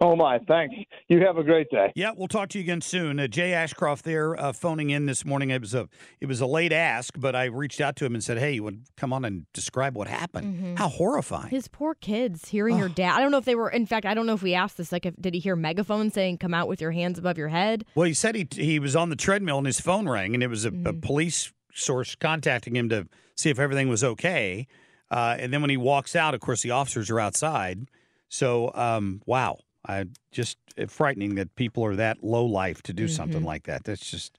Oh 0.00 0.14
my, 0.14 0.38
thanks. 0.46 0.76
You 1.08 1.20
have 1.26 1.38
a 1.38 1.42
great 1.42 1.70
day. 1.70 1.92
Yeah, 1.96 2.12
we'll 2.16 2.28
talk 2.28 2.50
to 2.50 2.58
you 2.58 2.62
again 2.62 2.80
soon. 2.80 3.18
Uh, 3.18 3.26
Jay 3.26 3.52
Ashcroft 3.52 4.04
there, 4.04 4.38
uh, 4.38 4.52
phoning 4.52 4.90
in 4.90 5.06
this 5.06 5.24
morning. 5.24 5.50
It 5.50 5.60
was 5.60 5.74
a 5.74 5.88
it 6.20 6.26
was 6.26 6.40
a 6.40 6.46
late 6.46 6.72
ask, 6.72 7.14
but 7.18 7.34
I 7.34 7.46
reached 7.46 7.80
out 7.80 7.96
to 7.96 8.04
him 8.04 8.14
and 8.14 8.22
said, 8.22 8.38
"Hey, 8.38 8.52
you 8.52 8.62
would 8.62 8.84
come 8.96 9.12
on 9.12 9.24
and 9.24 9.46
describe 9.52 9.96
what 9.96 10.06
happened? 10.06 10.54
Mm-hmm. 10.54 10.74
How 10.76 10.88
horrifying!" 10.88 11.48
His 11.48 11.66
poor 11.66 11.94
kids 11.94 12.48
hearing 12.48 12.76
oh. 12.76 12.78
your 12.78 12.88
dad. 12.88 13.16
I 13.16 13.20
don't 13.20 13.32
know 13.32 13.38
if 13.38 13.44
they 13.44 13.56
were. 13.56 13.70
In 13.70 13.86
fact, 13.86 14.06
I 14.06 14.14
don't 14.14 14.26
know 14.26 14.34
if 14.34 14.42
we 14.42 14.54
asked 14.54 14.76
this. 14.76 14.92
Like, 14.92 15.04
if, 15.04 15.16
did 15.16 15.34
he 15.34 15.40
hear 15.40 15.56
megaphone 15.56 16.10
saying, 16.12 16.38
"Come 16.38 16.54
out 16.54 16.68
with 16.68 16.80
your 16.80 16.92
hands 16.92 17.18
above 17.18 17.36
your 17.36 17.48
head"? 17.48 17.84
Well, 17.96 18.06
he 18.06 18.14
said 18.14 18.36
he 18.36 18.46
he 18.52 18.78
was 18.78 18.94
on 18.94 19.10
the 19.10 19.16
treadmill 19.16 19.58
and 19.58 19.66
his 19.66 19.80
phone 19.80 20.08
rang, 20.08 20.34
and 20.34 20.44
it 20.44 20.48
was 20.48 20.64
a, 20.64 20.70
mm-hmm. 20.70 20.86
a 20.86 20.92
police 20.92 21.52
source 21.74 22.14
contacting 22.14 22.76
him 22.76 22.88
to 22.90 23.08
see 23.34 23.50
if 23.50 23.58
everything 23.58 23.88
was 23.88 24.04
okay. 24.04 24.68
Uh, 25.10 25.36
and 25.38 25.52
then 25.52 25.60
when 25.60 25.70
he 25.70 25.76
walks 25.76 26.14
out, 26.14 26.34
of 26.34 26.40
course, 26.40 26.62
the 26.62 26.70
officers 26.70 27.10
are 27.10 27.18
outside. 27.18 27.88
So, 28.28 28.70
um, 28.74 29.22
wow. 29.26 29.58
I 29.88 30.04
just 30.30 30.58
uh, 30.78 30.86
frightening 30.86 31.34
that 31.36 31.54
people 31.56 31.84
are 31.84 31.96
that 31.96 32.22
low 32.22 32.44
life 32.44 32.82
to 32.82 32.92
do 32.92 33.04
mm-hmm. 33.04 33.14
something 33.14 33.42
like 33.42 33.64
that. 33.64 33.84
That's 33.84 34.10
just, 34.10 34.36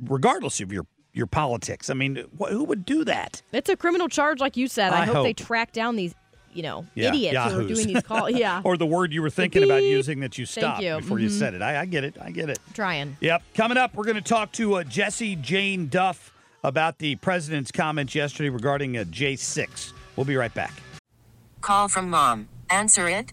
regardless 0.00 0.60
of 0.60 0.72
your 0.72 0.86
your 1.12 1.26
politics. 1.26 1.90
I 1.90 1.94
mean, 1.94 2.24
wh- 2.38 2.50
who 2.50 2.64
would 2.64 2.84
do 2.84 3.04
that? 3.04 3.42
It's 3.52 3.68
a 3.68 3.76
criminal 3.76 4.08
charge, 4.08 4.40
like 4.40 4.56
you 4.56 4.68
said. 4.68 4.92
I, 4.92 5.02
I 5.02 5.06
hope, 5.06 5.24
they 5.24 5.32
track 5.32 5.72
down 5.72 5.96
these, 5.96 6.14
you 6.52 6.62
know, 6.62 6.86
Yeah, 6.94 7.08
idiots 7.08 7.52
who 7.52 7.60
are 7.60 7.66
doing 7.66 7.88
these 7.88 8.02
calls. 8.02 8.30
Yeah, 8.34 8.62
or 8.64 8.76
the 8.76 8.86
word 8.86 9.12
you 9.12 9.20
were 9.20 9.28
thinking 9.30 9.64
about 9.64 9.82
using 9.82 10.20
that 10.20 10.38
you 10.38 10.46
stopped 10.46 10.82
you. 10.82 10.96
before 10.98 11.18
you 11.18 11.28
Mhm. 11.28 11.38
said 11.38 11.54
it. 11.54 11.62
I, 11.62 11.80
I 11.80 11.84
get 11.86 12.04
it. 12.04 12.16
I 12.20 12.30
get 12.30 12.48
it. 12.48 12.60
trying. 12.74 13.16
Yep. 13.20 13.42
Coming 13.54 13.76
up, 13.76 13.94
we're 13.94 14.04
going 14.04 14.16
to 14.16 14.22
talk 14.22 14.52
to 14.52 14.74
uh, 14.74 14.84
Jessie 14.84 15.34
Jane 15.34 15.88
Duff 15.88 16.32
about 16.62 16.98
the 16.98 17.16
president's 17.16 17.72
comments 17.72 18.14
yesterday 18.14 18.50
regarding 18.50 18.96
uh, 18.96 19.02
J6. 19.04 19.92
We'll 20.14 20.26
be 20.26 20.36
right 20.36 20.54
back. 20.54 20.74
Call 21.60 21.88
from 21.88 22.08
mom. 22.08 22.48
Answer 22.70 23.08
it. 23.08 23.32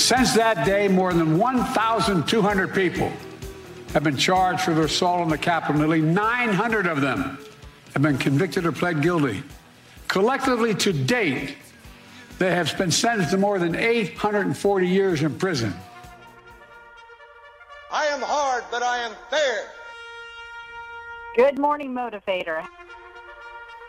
Since 0.00 0.34
that 0.34 0.66
day, 0.66 0.88
more 0.88 1.12
than 1.12 1.38
1,200 1.38 2.74
people 2.74 3.12
have 3.92 4.02
been 4.02 4.16
charged 4.16 4.62
for 4.62 4.74
their 4.74 4.84
assault 4.84 5.20
on 5.20 5.28
the 5.28 5.38
Capitol. 5.38 5.80
Nearly 5.80 6.00
900 6.00 6.86
of 6.86 7.00
them 7.00 7.38
have 7.92 8.02
been 8.02 8.18
convicted 8.18 8.66
or 8.66 8.72
pled 8.72 9.00
guilty. 9.00 9.42
Collectively, 10.08 10.74
to 10.74 10.92
date, 10.92 11.56
they 12.38 12.50
have 12.50 12.76
been 12.76 12.90
sentenced 12.90 13.30
to 13.30 13.38
more 13.38 13.58
than 13.58 13.74
840 13.74 14.86
years 14.86 15.22
in 15.22 15.38
prison. 15.38 15.72
I 17.92 18.06
am 18.06 18.20
hard, 18.20 18.64
but 18.70 18.82
I 18.82 18.98
am 18.98 19.12
fair. 19.30 19.64
Good 21.36 21.58
morning, 21.58 21.92
motivator. 21.92 22.66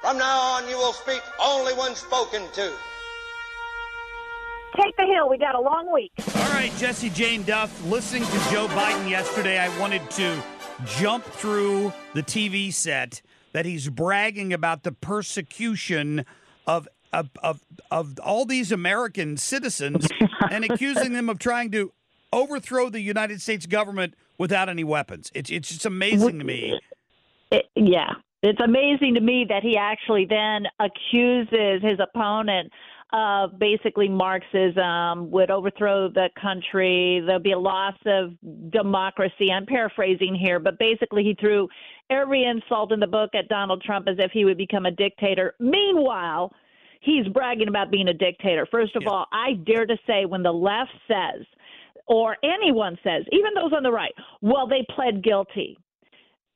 From 0.02 0.18
now 0.18 0.40
on, 0.40 0.70
you 0.70 0.78
will 0.78 0.94
speak 0.94 1.22
only 1.42 1.74
when 1.74 1.96
spoken 1.96 2.44
to. 2.54 2.72
Take 4.82 4.96
the 4.96 5.06
hill. 5.06 5.28
We 5.28 5.38
got 5.38 5.56
a 5.56 5.60
long 5.60 5.92
week. 5.92 6.12
All 6.36 6.50
right, 6.50 6.72
Jessie 6.78 7.10
Jane 7.10 7.44
Duff. 7.44 7.84
Listening 7.86 8.24
to 8.24 8.50
Joe 8.52 8.68
Biden 8.68 9.10
yesterday, 9.10 9.58
I 9.58 9.76
wanted 9.80 10.08
to 10.12 10.42
jump 10.86 11.24
through 11.26 11.92
the 12.14 12.22
TV 12.22 12.72
set 12.72 13.22
that 13.54 13.66
he's 13.66 13.90
bragging 13.90 14.54
about 14.54 14.84
the 14.84 14.92
persecution 14.92 16.26
of 16.68 16.88
of 17.12 17.30
of, 17.42 17.62
of 17.90 18.20
all 18.20 18.46
these 18.46 18.72
American 18.72 19.38
citizens 19.38 20.08
and 20.52 20.64
accusing 20.64 21.14
them 21.14 21.28
of 21.28 21.40
trying 21.40 21.72
to 21.72 21.92
overthrow 22.32 22.90
the 22.90 23.02
United 23.02 23.42
States 23.42 23.66
government 23.66 24.14
without 24.38 24.70
any 24.70 24.84
weapons. 24.84 25.32
It's 25.34 25.50
it's 25.50 25.70
just 25.70 25.88
amazing 25.88 26.38
to 26.38 26.46
me. 26.46 26.80
It, 27.52 27.66
yeah. 27.76 28.12
It's 28.44 28.60
amazing 28.64 29.16
to 29.16 29.22
me 29.22 29.48
that 29.50 29.64
he 29.64 29.76
actually 29.78 30.26
then 30.26 30.68
accuses 30.80 31.82
his 31.82 32.00
opponent 32.00 32.72
of 33.14 33.58
basically 33.58 34.10
Marxism, 34.10 35.32
would 35.32 35.50
overthrow 35.50 36.10
the 36.10 36.30
country. 36.42 37.22
There'll 37.26 37.42
be 37.42 37.54
a 37.54 37.60
loss 37.60 37.96
of 38.06 38.32
democracy. 38.70 39.52
I'm 39.52 39.66
paraphrasing 39.66 40.36
here, 40.36 40.60
but 40.60 40.78
basically 40.78 41.24
he 41.24 41.36
threw 41.40 41.68
every 42.10 42.44
insult 42.44 42.92
in 42.92 43.00
the 43.00 43.08
book 43.08 43.32
at 43.34 43.48
Donald 43.48 43.82
Trump 43.82 44.08
as 44.10 44.18
if 44.20 44.32
he 44.32 44.46
would 44.46 44.58
become 44.58 44.86
a 44.86 44.92
dictator. 44.92 45.56
Meanwhile, 45.60 46.52
he's 47.00 47.28
bragging 47.28 47.70
about 47.70 47.92
being 47.92 48.10
a 48.10 48.14
dictator. 48.14 48.68
First 48.70 48.96
of 48.96 49.04
all, 49.08 49.26
I 49.32 49.54
dare 49.54 49.86
to 49.86 49.98
say 50.06 50.26
when 50.26 50.44
the 50.44 50.52
left 50.52 50.92
says, 51.08 51.46
or 52.08 52.38
anyone 52.44 52.98
says, 53.04 53.24
even 53.32 53.54
those 53.54 53.74
on 53.76 53.84
the 53.84 53.92
right, 53.92 54.14
well, 54.42 54.68
they 54.68 54.86
pled 54.96 55.24
guilty. 55.24 55.78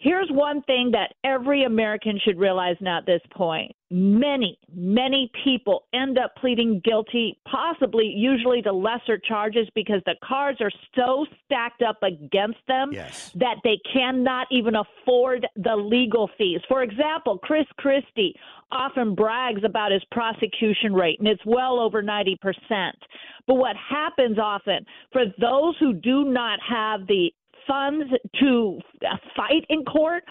Here's 0.03 0.29
one 0.31 0.63
thing 0.63 0.89
that 0.93 1.13
every 1.23 1.63
American 1.63 2.19
should 2.25 2.39
realize 2.39 2.75
now 2.81 2.97
at 2.97 3.05
this 3.05 3.21
point. 3.35 3.71
Many, 3.91 4.57
many 4.73 5.29
people 5.43 5.83
end 5.93 6.17
up 6.17 6.33
pleading 6.37 6.81
guilty, 6.83 7.37
possibly 7.47 8.05
usually 8.05 8.63
to 8.63 8.71
lesser 8.71 9.19
charges 9.19 9.67
because 9.75 10.01
the 10.07 10.15
cards 10.23 10.59
are 10.59 10.71
so 10.95 11.27
stacked 11.45 11.83
up 11.83 12.01
against 12.01 12.57
them 12.67 12.89
that 13.35 13.57
they 13.63 13.79
cannot 13.93 14.47
even 14.49 14.73
afford 14.75 15.45
the 15.55 15.75
legal 15.75 16.31
fees. 16.35 16.61
For 16.67 16.81
example, 16.81 17.37
Chris 17.37 17.67
Christie 17.77 18.33
often 18.71 19.13
brags 19.13 19.61
about 19.63 19.91
his 19.91 20.03
prosecution 20.09 20.93
rate, 20.93 21.19
and 21.19 21.27
it's 21.27 21.45
well 21.45 21.79
over 21.79 22.01
90%. 22.01 22.37
But 23.45 23.55
what 23.55 23.75
happens 23.75 24.39
often 24.39 24.83
for 25.11 25.25
those 25.39 25.75
who 25.79 25.93
do 25.93 26.23
not 26.23 26.59
have 26.67 27.05
the 27.05 27.31
funds 27.71 28.11
to 28.37 28.79
fight 29.35 29.65
in 29.69 29.85
court, 29.85 30.23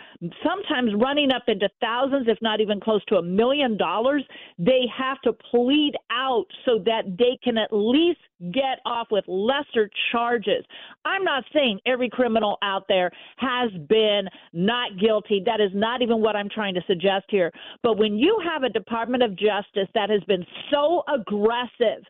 sometimes 0.44 0.92
running 1.00 1.32
up 1.32 1.44
into 1.48 1.68
thousands, 1.80 2.26
if 2.28 2.36
not 2.42 2.60
even 2.60 2.78
close 2.80 3.02
to 3.06 3.16
a 3.16 3.22
million 3.22 3.78
dollars, 3.78 4.22
they 4.58 4.82
have 4.96 5.20
to 5.22 5.32
plead 5.50 5.92
out 6.10 6.44
so 6.66 6.78
that 6.84 7.02
they 7.18 7.38
can 7.42 7.56
at 7.56 7.68
least 7.72 8.20
get 8.52 8.80
off 8.84 9.06
with 9.10 9.24
lesser 9.26 9.90
charges. 10.12 10.64
I'm 11.04 11.24
not 11.24 11.44
saying 11.54 11.80
every 11.86 12.10
criminal 12.10 12.58
out 12.62 12.84
there 12.88 13.10
has 13.36 13.70
been 13.88 14.28
not 14.52 14.98
guilty. 14.98 15.42
That 15.44 15.60
is 15.60 15.70
not 15.74 16.02
even 16.02 16.20
what 16.20 16.36
I'm 16.36 16.48
trying 16.48 16.74
to 16.74 16.82
suggest 16.86 17.26
here. 17.28 17.50
But 17.82 17.98
when 17.98 18.16
you 18.18 18.38
have 18.44 18.64
a 18.64 18.68
Department 18.68 19.22
of 19.22 19.30
Justice 19.36 19.88
that 19.94 20.10
has 20.10 20.22
been 20.24 20.44
so 20.70 21.02
aggressive 21.08 22.04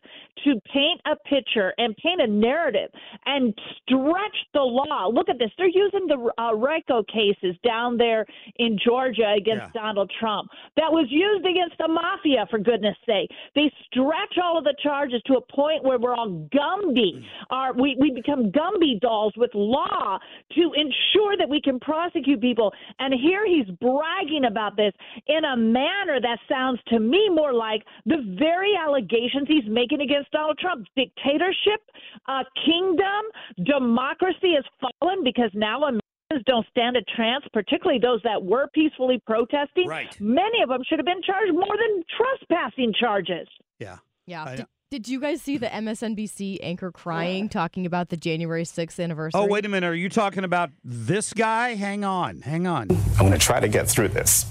to 0.45 0.59
paint 0.73 1.01
a 1.05 1.15
picture 1.27 1.73
and 1.77 1.95
paint 1.97 2.21
a 2.21 2.27
narrative 2.27 2.89
and 3.25 3.53
stretch 3.83 4.37
the 4.53 4.61
law, 4.61 5.07
look 5.07 5.29
at 5.29 5.39
this. 5.39 5.49
They're 5.57 5.67
using 5.67 6.07
the 6.07 6.31
uh, 6.37 6.53
RICO 6.53 7.03
cases 7.03 7.55
down 7.65 7.97
there 7.97 8.25
in 8.57 8.77
Georgia 8.83 9.33
against 9.37 9.73
Donald 9.73 10.11
Trump. 10.19 10.49
That 10.77 10.91
was 10.91 11.07
used 11.09 11.45
against 11.45 11.77
the 11.77 11.87
mafia, 11.87 12.45
for 12.49 12.59
goodness 12.59 12.95
sake. 13.05 13.29
They 13.55 13.71
stretch 13.85 14.37
all 14.41 14.57
of 14.57 14.63
the 14.63 14.75
charges 14.81 15.21
to 15.27 15.33
a 15.35 15.41
point 15.53 15.83
where 15.83 15.99
we're 15.99 16.13
all 16.13 16.47
Gumby. 16.53 17.23
Our, 17.49 17.73
we, 17.73 17.95
we 17.99 18.11
become 18.11 18.51
Gumby 18.51 18.99
dolls 18.99 19.33
with 19.37 19.51
law 19.53 20.19
to 20.55 20.61
ensure 20.75 21.37
that 21.37 21.49
we 21.49 21.61
can 21.61 21.79
prosecute 21.79 22.41
people. 22.41 22.73
And 22.99 23.13
here 23.13 23.45
he's 23.45 23.67
bragging 23.79 24.45
about 24.47 24.75
this 24.75 24.93
in 25.27 25.43
a 25.45 25.57
manner 25.57 26.19
that 26.21 26.39
sounds 26.49 26.79
to 26.87 26.99
me 26.99 27.29
more 27.29 27.53
like 27.53 27.83
the 28.05 28.35
very 28.39 28.73
allegations 28.75 29.47
he's 29.47 29.67
making 29.67 30.01
against 30.01 30.30
Donald 30.31 30.57
Trump. 30.59 30.87
Dictatorship, 30.95 31.81
uh, 32.27 32.43
kingdom, 32.65 33.65
democracy 33.65 34.53
has 34.55 34.65
fallen 34.79 35.23
because 35.23 35.51
now 35.53 35.77
Americans 35.77 36.43
don't 36.45 36.65
stand 36.69 36.97
a 36.97 37.01
chance, 37.17 37.43
particularly 37.53 37.99
those 37.99 38.21
that 38.23 38.41
were 38.41 38.67
peacefully 38.73 39.21
protesting. 39.25 39.87
Right. 39.87 40.15
Many 40.19 40.61
of 40.63 40.69
them 40.69 40.81
should 40.87 40.99
have 40.99 41.05
been 41.05 41.21
charged 41.25 41.53
more 41.53 41.65
than 41.77 42.03
trespassing 42.17 42.93
charges. 42.99 43.47
Yeah. 43.79 43.97
Yeah. 44.25 44.55
Did, 44.55 44.65
did 44.91 45.07
you 45.07 45.19
guys 45.19 45.41
see 45.41 45.57
the 45.57 45.67
MSNBC 45.67 46.59
anchor 46.61 46.91
crying, 46.91 47.49
talking 47.49 47.85
about 47.85 48.09
the 48.09 48.17
January 48.17 48.63
6th 48.63 49.01
anniversary? 49.01 49.39
Oh, 49.39 49.47
wait 49.47 49.65
a 49.65 49.69
minute. 49.69 49.87
Are 49.87 49.95
you 49.95 50.09
talking 50.09 50.43
about 50.43 50.69
this 50.83 51.33
guy? 51.33 51.75
Hang 51.75 52.03
on. 52.03 52.41
Hang 52.41 52.67
on. 52.67 52.87
I'm 52.91 53.27
going 53.27 53.31
to 53.31 53.37
try 53.37 53.59
to 53.59 53.67
get 53.67 53.87
through 53.89 54.09
this. 54.09 54.45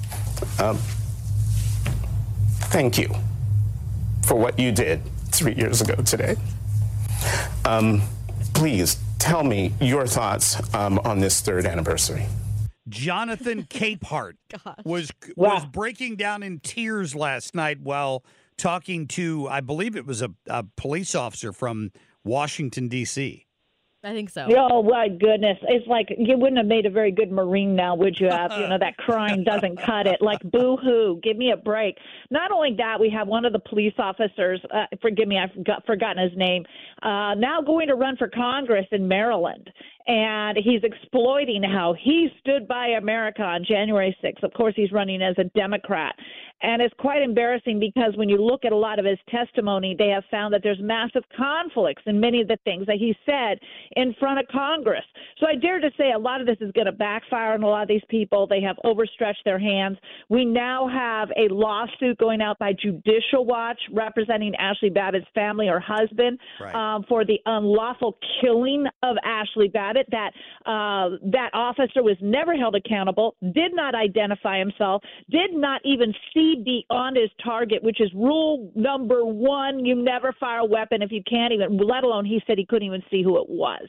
Um, 0.59 0.79
thank 2.71 2.99
you 2.99 3.15
for 4.23 4.35
what 4.35 4.59
you 4.59 4.73
did 4.73 5.03
three 5.41 5.55
years 5.55 5.81
ago 5.81 5.95
today. 6.03 6.37
Um, 7.65 8.03
please 8.53 8.99
tell 9.19 9.43
me 9.43 9.73
your 9.81 10.07
thoughts 10.07 10.61
um, 10.75 10.99
on 10.99 11.19
this 11.19 11.41
third 11.41 11.65
anniversary. 11.65 12.27
Jonathan 12.91 13.63
Capehart 13.71 14.35
was 14.85 15.11
was 15.37 15.65
breaking 15.65 16.17
down 16.17 16.43
in 16.43 16.61
tears 16.61 17.15
last 17.15 17.55
night 17.55 17.81
while 17.81 18.23
talking 18.59 19.07
to, 19.09 19.49
I 19.49 19.63
believe 19.63 19.97
it 19.97 20.05
was 20.05 20.21
a, 20.21 20.31
a 20.47 20.65
police 20.77 21.15
officer 21.15 21.55
from 21.55 21.91
Washington 22.23 22.89
D.C. 22.89 23.47
I 24.03 24.13
think 24.13 24.31
so. 24.31 24.47
Oh 24.57 24.83
my 24.83 25.09
goodness! 25.09 25.59
It's 25.63 25.87
like 25.87 26.09
you 26.17 26.39
wouldn't 26.39 26.57
have 26.57 26.67
made 26.67 26.87
a 26.87 26.91
very 26.91 27.13
good 27.13 27.31
Marine 27.31 27.77
now, 27.77 27.95
would 27.95 28.19
you 28.19 28.29
have? 28.29 28.51
you 28.53 28.67
know 28.67 28.79
that 28.79 28.97
crying 28.99 29.45
doesn't 29.45 29.77
cut 29.83 30.07
it. 30.07 30.23
Like 30.23 30.41
boo 30.43 30.79
hoo, 30.83 31.21
give 31.23 31.37
me 31.37 31.51
a 31.51 31.57
break. 31.57 31.99
Not 32.31 32.51
only 32.51 32.75
that, 32.79 32.99
we 32.99 33.11
have 33.11 33.29
one 33.29 33.45
of 33.45 33.53
the 33.53 33.59
police 33.59 33.93
officers. 33.99 34.59
Uh, 34.73 34.87
forgive 35.03 35.29
me, 35.29 35.39
I've 35.39 35.65
got, 35.65 35.85
forgotten 35.85 36.23
his 36.23 36.37
name. 36.37 36.65
Uh, 37.03 37.35
now 37.35 37.61
going 37.61 37.89
to 37.89 37.95
run 37.95 38.17
for 38.17 38.29
Congress 38.29 38.87
in 38.91 39.07
Maryland, 39.07 39.71
and 40.07 40.57
he's 40.57 40.83
exploiting 40.83 41.63
how 41.63 41.95
he 42.03 42.29
stood 42.41 42.67
by 42.67 42.89
America 42.99 43.43
on 43.43 43.65
January 43.69 44.17
6th. 44.25 44.43
Of 44.43 44.55
course, 44.55 44.73
he's 44.77 44.93
running 44.93 45.21
as 45.21 45.35
a 45.37 45.45
Democrat. 45.45 46.15
And 46.63 46.83
it's 46.83 46.95
quite 46.99 47.23
embarrassing 47.23 47.81
because 47.81 48.17
when 48.17 48.29
you 48.29 48.37
look 48.37 48.65
at 48.65 48.73
a 48.73 48.77
lot 48.77 48.99
of 48.99 49.05
his 49.05 49.19
testimony, 49.29 49.95
they 49.99 50.09
have 50.09 50.25
found 50.31 50.53
that 50.55 50.63
there's 50.63 50.81
massive 50.81 51.23
conflicts 51.37 52.03
in 52.07 52.21
many 52.21 52.41
of 52.41 52.49
the 52.49 52.59
things 52.65 52.87
that 52.87 52.97
he 52.97 53.15
said 53.25 53.59
in 53.97 54.15
front 54.19 54.39
of 54.39 54.47
Congress. 54.49 55.05
So 55.39 55.47
I 55.47 55.55
dare 55.55 55.81
to 55.81 55.91
say 55.97 56.13
a 56.13 56.19
lot 56.19 56.41
of 56.41 56.47
this 56.47 56.59
is 56.61 56.71
going 56.73 56.87
to 56.87 56.93
backfire 56.93 57.55
on 57.55 57.63
a 57.63 57.67
lot 57.67 57.83
of 57.83 57.89
these 57.89 58.03
people. 58.09 58.47
They 58.47 58.61
have 58.61 58.77
overstretched 58.85 59.43
their 59.45 59.59
hands. 59.59 59.97
We 60.29 60.45
now 60.45 60.89
have 60.89 61.31
a 61.37 61.53
lawsuit 61.53 62.19
going 62.19 62.43
out 62.43 62.59
by 62.59 62.73
Judicial 62.73 63.45
Watch 63.45 63.81
representing 63.93 64.55
Ashley 64.57 64.91
Babbitt's 64.91 65.27
family 65.35 65.69
or 65.69 65.81
husband 65.81 66.39
right. 66.61 66.75
um, 66.75 67.05
for 67.09 67.25
the 67.25 67.39
unlawful 67.47 68.19
killing 68.41 68.87
of 69.03 69.17
Ashley 69.25 69.69
Babbitt. 69.69 70.07
That 70.11 70.33
uh, 70.67 71.17
that 71.33 71.51
officer 71.55 72.03
was 72.03 72.17
never 72.21 72.55
held 72.57 72.75
accountable, 72.75 73.35
did 73.41 73.75
not 73.75 73.95
identify 73.95 74.59
himself, 74.59 75.03
did 75.31 75.53
not 75.53 75.81
even 75.85 76.13
see 76.35 76.50
beyond 76.57 77.17
his 77.17 77.31
target, 77.43 77.83
which 77.83 78.01
is 78.01 78.11
rule 78.15 78.71
number 78.75 79.25
one. 79.25 79.85
You 79.85 79.95
never 79.95 80.35
fire 80.39 80.61
a 80.61 80.65
weapon 80.65 81.03
if 81.03 81.11
you 81.11 81.23
can't 81.29 81.53
even, 81.53 81.79
let 81.79 82.05
alone 82.05 82.25
he 82.25 82.43
said 82.47 82.59
he 82.59 82.67
couldn't 82.67 82.87
even 82.87 83.03
see 83.11 83.23
who 83.23 83.41
it 83.41 83.49
was. 83.49 83.87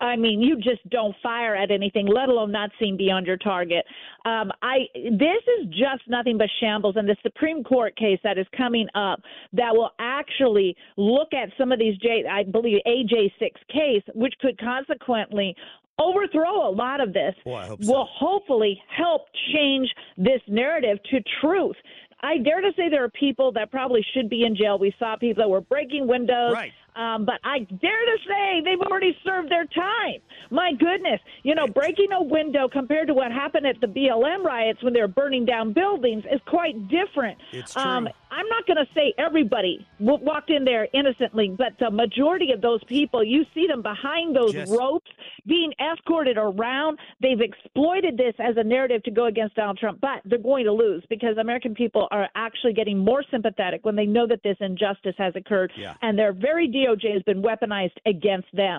I 0.00 0.16
mean, 0.16 0.40
you 0.40 0.56
just 0.56 0.88
don't 0.90 1.14
fire 1.22 1.54
at 1.54 1.70
anything, 1.70 2.06
let 2.06 2.28
alone 2.28 2.52
not 2.52 2.70
seeing 2.78 2.96
beyond 2.96 3.26
your 3.26 3.36
target. 3.36 3.84
Um, 4.24 4.50
I 4.62 4.86
this 4.94 5.42
is 5.60 5.68
just 5.68 6.02
nothing 6.08 6.38
but 6.38 6.48
shambles, 6.60 6.96
and 6.96 7.08
the 7.08 7.16
Supreme 7.22 7.62
Court 7.64 7.96
case 7.96 8.18
that 8.24 8.38
is 8.38 8.46
coming 8.56 8.88
up 8.94 9.20
that 9.52 9.72
will 9.72 9.90
actually 9.98 10.76
look 10.96 11.32
at 11.32 11.50
some 11.58 11.72
of 11.72 11.78
these 11.78 11.96
J, 11.98 12.24
I 12.30 12.44
believe 12.44 12.80
AJ 12.86 13.32
six 13.38 13.60
case, 13.68 14.02
which 14.14 14.34
could 14.40 14.58
consequently 14.58 15.56
overthrow 15.98 16.68
a 16.68 16.72
lot 16.72 17.00
of 17.00 17.12
this 17.12 17.34
Boy, 17.44 17.66
so. 17.68 17.76
will 17.80 18.08
hopefully 18.10 18.80
help 18.96 19.26
change 19.54 19.88
this 20.16 20.40
narrative 20.48 20.98
to 21.10 21.20
truth. 21.40 21.76
I 22.22 22.38
dare 22.38 22.60
to 22.60 22.70
say 22.76 22.88
there 22.88 23.04
are 23.04 23.10
people 23.10 23.52
that 23.52 23.70
probably 23.70 24.04
should 24.14 24.28
be 24.28 24.44
in 24.44 24.54
jail. 24.54 24.78
We 24.78 24.94
saw 24.98 25.16
people 25.16 25.42
that 25.42 25.48
were 25.48 25.60
breaking 25.60 26.06
windows. 26.06 26.52
Right. 26.52 26.72
Um, 26.94 27.24
but 27.24 27.40
I 27.44 27.60
dare 27.60 28.04
to 28.04 28.16
say 28.28 28.60
they've 28.64 28.80
already 28.80 29.16
served 29.24 29.50
their 29.50 29.64
time. 29.66 30.20
My 30.50 30.72
goodness, 30.78 31.20
you 31.42 31.54
know, 31.54 31.66
breaking 31.66 32.12
a 32.12 32.22
window 32.22 32.68
compared 32.68 33.08
to 33.08 33.14
what 33.14 33.32
happened 33.32 33.66
at 33.66 33.80
the 33.80 33.86
BLM 33.86 34.44
riots 34.44 34.82
when 34.82 34.92
they 34.92 35.00
were 35.00 35.08
burning 35.08 35.44
down 35.44 35.72
buildings 35.72 36.24
is 36.30 36.40
quite 36.46 36.88
different. 36.88 37.38
It's 37.52 37.72
true. 37.72 37.82
Um, 37.82 38.08
I'm 38.30 38.46
not 38.48 38.66
going 38.66 38.78
to 38.78 38.86
say 38.94 39.12
everybody 39.18 39.86
walked 40.00 40.50
in 40.50 40.64
there 40.64 40.88
innocently, 40.94 41.54
but 41.56 41.72
the 41.78 41.90
majority 41.90 42.52
of 42.52 42.60
those 42.62 42.82
people, 42.84 43.22
you 43.22 43.44
see 43.54 43.66
them 43.66 43.82
behind 43.82 44.34
those 44.34 44.52
Just- 44.52 44.72
ropes 44.72 45.10
being 45.46 45.72
escorted 45.80 46.38
around. 46.38 46.98
They've 47.20 47.40
exploited 47.40 48.16
this 48.16 48.34
as 48.38 48.56
a 48.56 48.64
narrative 48.64 49.02
to 49.04 49.10
go 49.10 49.26
against 49.26 49.54
Donald 49.56 49.78
Trump, 49.78 50.00
but 50.00 50.20
they're 50.24 50.38
going 50.38 50.64
to 50.64 50.72
lose 50.72 51.04
because 51.10 51.36
American 51.36 51.74
people 51.74 52.08
are 52.10 52.28
actually 52.34 52.72
getting 52.72 52.98
more 52.98 53.22
sympathetic 53.30 53.84
when 53.84 53.96
they 53.96 54.06
know 54.06 54.26
that 54.26 54.42
this 54.42 54.56
injustice 54.60 55.14
has 55.18 55.34
occurred, 55.36 55.72
Yeah. 55.76 55.94
and 56.00 56.18
their 56.18 56.32
very 56.32 56.68
DOJ 56.82 57.12
has 57.12 57.22
been 57.22 57.42
weaponized 57.42 57.96
against 58.06 58.48
them. 58.52 58.78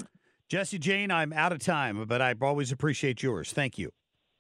Jessie 0.49 0.79
Jane, 0.79 1.11
I'm 1.11 1.33
out 1.33 1.51
of 1.51 1.59
time, 1.59 2.05
but 2.05 2.21
I 2.21 2.35
always 2.41 2.71
appreciate 2.71 3.23
yours. 3.23 3.51
Thank 3.51 3.77
you. 3.77 3.91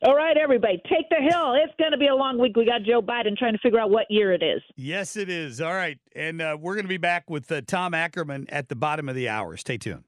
All 0.05 0.15
right, 0.15 0.35
everybody, 0.35 0.81
take 0.89 1.07
the 1.09 1.15
hill. 1.15 1.53
It's 1.53 1.73
going 1.79 1.91
to 1.91 1.97
be 1.97 2.07
a 2.07 2.15
long 2.15 2.37
week. 2.37 2.57
We 2.57 2.65
got 2.65 2.83
Joe 2.83 3.01
Biden 3.01 3.37
trying 3.37 3.53
to 3.53 3.59
figure 3.59 3.79
out 3.79 3.89
what 3.89 4.05
year 4.09 4.33
it 4.33 4.43
is. 4.43 4.61
Yes, 4.75 5.15
it 5.15 5.29
is. 5.29 5.61
All 5.61 5.73
right. 5.73 5.97
And 6.13 6.41
uh, 6.41 6.57
we're 6.59 6.73
going 6.73 6.83
to 6.83 6.89
be 6.89 6.97
back 6.97 7.29
with 7.29 7.49
uh, 7.49 7.61
Tom 7.65 7.93
Ackerman 7.93 8.47
at 8.49 8.67
the 8.67 8.75
bottom 8.75 9.07
of 9.07 9.15
the 9.15 9.29
hour. 9.29 9.55
Stay 9.55 9.77
tuned. 9.77 10.03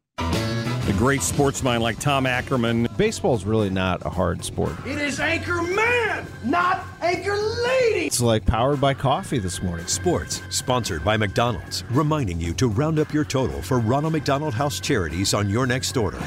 A 0.87 0.93
great 0.93 1.23
sports 1.23 1.63
mind 1.63 1.81
like 1.81 1.97
Tom 1.97 2.27
Ackerman. 2.27 2.87
Baseball's 2.95 3.43
really 3.43 3.71
not 3.71 4.05
a 4.05 4.09
hard 4.09 4.45
sport. 4.45 4.73
It 4.85 4.99
is 4.99 5.19
Anchor 5.19 5.63
Man, 5.63 6.27
not 6.43 6.85
Anchor 7.01 7.35
Lady. 7.35 8.05
It's 8.05 8.21
like 8.21 8.45
powered 8.45 8.79
by 8.79 8.93
coffee 8.93 9.39
this 9.39 9.63
morning. 9.63 9.87
Sports, 9.87 10.43
sponsored 10.51 11.03
by 11.03 11.17
McDonald's, 11.17 11.83
reminding 11.89 12.39
you 12.39 12.53
to 12.53 12.67
round 12.67 12.99
up 12.99 13.11
your 13.11 13.25
total 13.25 13.63
for 13.63 13.79
Ronald 13.79 14.13
McDonald 14.13 14.53
House 14.53 14.79
charities 14.79 15.33
on 15.33 15.49
your 15.49 15.65
next 15.65 15.97
order. 15.97 16.21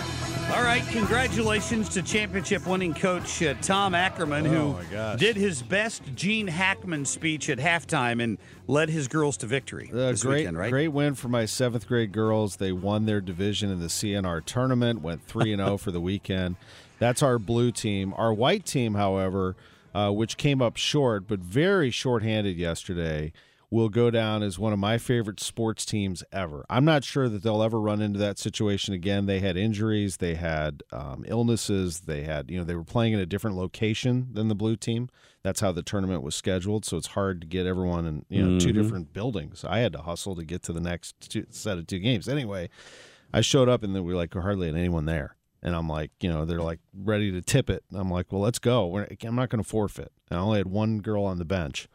All 0.51 0.65
right, 0.65 0.83
congratulations 0.89 1.89
to 1.91 2.03
championship 2.03 2.67
winning 2.67 2.95
coach 2.95 3.43
uh, 3.43 3.53
Tom 3.61 3.95
Ackerman, 3.95 4.47
Oh, 4.47 4.73
who 4.73 5.17
did 5.19 5.37
his 5.37 5.63
best 5.63 6.03
Gene 6.15 6.47
Hackman 6.47 7.05
speech 7.05 7.51
at 7.51 7.59
halftime 7.59 8.23
and 8.23 8.39
led 8.67 8.89
his 8.89 9.09
girls 9.09 9.37
to 9.39 9.47
victory 9.47 9.91
Uh, 9.93 10.13
great, 10.15 10.25
weekend, 10.25 10.57
right? 10.59 10.71
great 10.71 10.89
win 10.89 11.15
for 11.15 11.29
my 11.29 11.45
seventh 11.45 11.87
grade 11.87 12.13
girls. 12.13 12.57
They 12.57 12.73
won 12.73 13.05
their 13.05 13.21
division 13.21 13.71
in 13.71 13.79
the 13.81 13.87
CNR 13.89 14.43
tournament, 14.45 15.03
went 15.03 15.23
3 15.27 15.53
and 15.53 15.61
0 15.63 15.77
for 15.77 15.91
the 15.91 16.01
weekend. 16.01 16.57
That's 16.99 17.23
our 17.23 17.39
blue 17.39 17.71
team. 17.71 18.15
Our 18.17 18.33
white 18.33 18.65
team, 18.65 18.95
however, 18.95 19.55
uh, 19.95 20.11
which 20.11 20.39
came 20.39 20.63
up 20.63 20.77
short, 20.79 21.29
but 21.29 21.41
very 21.41 21.91
shorthanded 21.91 22.57
yesterday, 22.57 23.33
will 23.71 23.91
go 23.91 24.11
down 24.11 24.43
as 24.43 24.59
one 24.59 24.73
of 24.73 24.79
my 24.79 24.97
favorite 24.97 25.39
sports 25.41 25.85
teams 25.85 26.25
ever. 26.33 26.65
I'm 26.71 26.87
not 26.87 27.05
sure 27.05 27.29
that 27.29 27.43
they'll 27.43 27.63
ever 27.63 27.79
run 27.79 28.01
into 28.01 28.19
that 28.19 28.39
situation 28.39 28.95
again. 28.95 29.27
They 29.27 29.41
had 29.41 29.57
injuries, 29.59 30.17
they 30.17 30.37
had 30.37 30.83
um, 30.91 31.25
illnesses, 31.29 32.01
they 32.01 32.23
had, 32.23 32.51
you 32.51 32.57
know, 32.59 32.65
they 32.65 32.75
were 32.75 32.85
playing 32.85 33.13
in 33.13 33.21
a 33.21 33.27
different 33.27 33.57
location 33.57 34.29
than 34.33 34.49
the 34.49 34.55
blue 34.55 34.77
team. 34.77 35.11
That's 35.43 35.61
how 35.61 35.73
the 35.73 35.83
tournament 35.83 36.23
was 36.23 36.35
scheduled, 36.35 36.85
so 36.87 36.97
it's 36.97 37.09
hard 37.09 37.43
to 37.43 37.47
get 37.47 37.67
everyone 37.67 38.07
in, 38.07 38.25
you 38.31 38.43
know, 38.43 38.59
two 38.59 38.71
Mhm. 38.71 38.75
different 38.75 39.13
buildings. 39.13 39.65
I 39.65 39.81
had 39.81 39.93
to 39.93 40.01
hustle 40.01 40.35
to 40.37 40.45
get 40.45 40.63
to 40.65 40.73
the 40.73 40.81
next 40.81 41.15
two, 41.31 41.45
set 41.51 41.77
of 41.79 41.87
two 41.87 41.99
games. 41.99 42.27
Anyway, 42.29 42.71
I 43.35 43.43
showed 43.43 43.69
up 43.69 43.83
and 43.83 43.95
then 43.95 44.05
we 44.05 44.15
like 44.15 44.33
hardly 44.33 44.69
had 44.69 44.77
anyone 44.77 45.05
there. 45.05 45.37
And 45.63 45.75
I'm 45.75 45.89
like, 45.89 46.13
you 46.21 46.31
know, 46.31 46.45
they're 46.45 46.63
like 46.63 46.79
ready 46.95 47.33
to 47.33 47.43
tip 47.43 47.69
it. 47.69 47.83
And 47.91 48.01
I'm 48.01 48.11
like, 48.11 48.33
well, 48.33 48.41
let's 48.41 48.61
go. 48.61 48.87
We're, 48.87 49.09
I'm 49.25 49.35
not 49.35 49.49
going 49.51 49.63
to 49.63 49.69
forfeit. 49.69 50.13
And 50.31 50.39
I 50.39 50.43
only 50.43 50.59
had 50.59 50.69
one 50.69 51.01
girl 51.01 51.25
on 51.25 51.39
the 51.39 51.45
bench, 51.45 51.89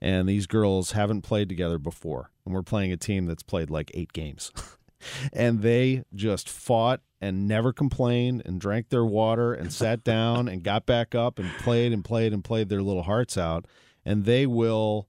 and 0.00 0.28
these 0.28 0.46
girls 0.46 0.92
haven't 0.92 1.22
played 1.22 1.48
together 1.48 1.78
before. 1.78 2.30
And 2.44 2.54
we're 2.54 2.62
playing 2.62 2.92
a 2.92 2.96
team 2.96 3.26
that's 3.26 3.42
played 3.42 3.70
like 3.70 3.90
eight 3.94 4.12
games. 4.12 4.52
and 5.32 5.62
they 5.62 6.04
just 6.14 6.48
fought 6.48 7.00
and 7.20 7.48
never 7.48 7.72
complained 7.72 8.42
and 8.44 8.60
drank 8.60 8.88
their 8.88 9.04
water 9.04 9.52
and 9.52 9.72
sat 9.72 10.04
down 10.04 10.48
and 10.48 10.62
got 10.62 10.86
back 10.86 11.14
up 11.14 11.38
and 11.38 11.50
played 11.58 11.92
and 11.92 12.04
played 12.04 12.32
and 12.32 12.44
played 12.44 12.68
their 12.68 12.82
little 12.82 13.02
hearts 13.02 13.36
out. 13.36 13.66
And 14.04 14.24
they 14.24 14.46
will 14.46 15.08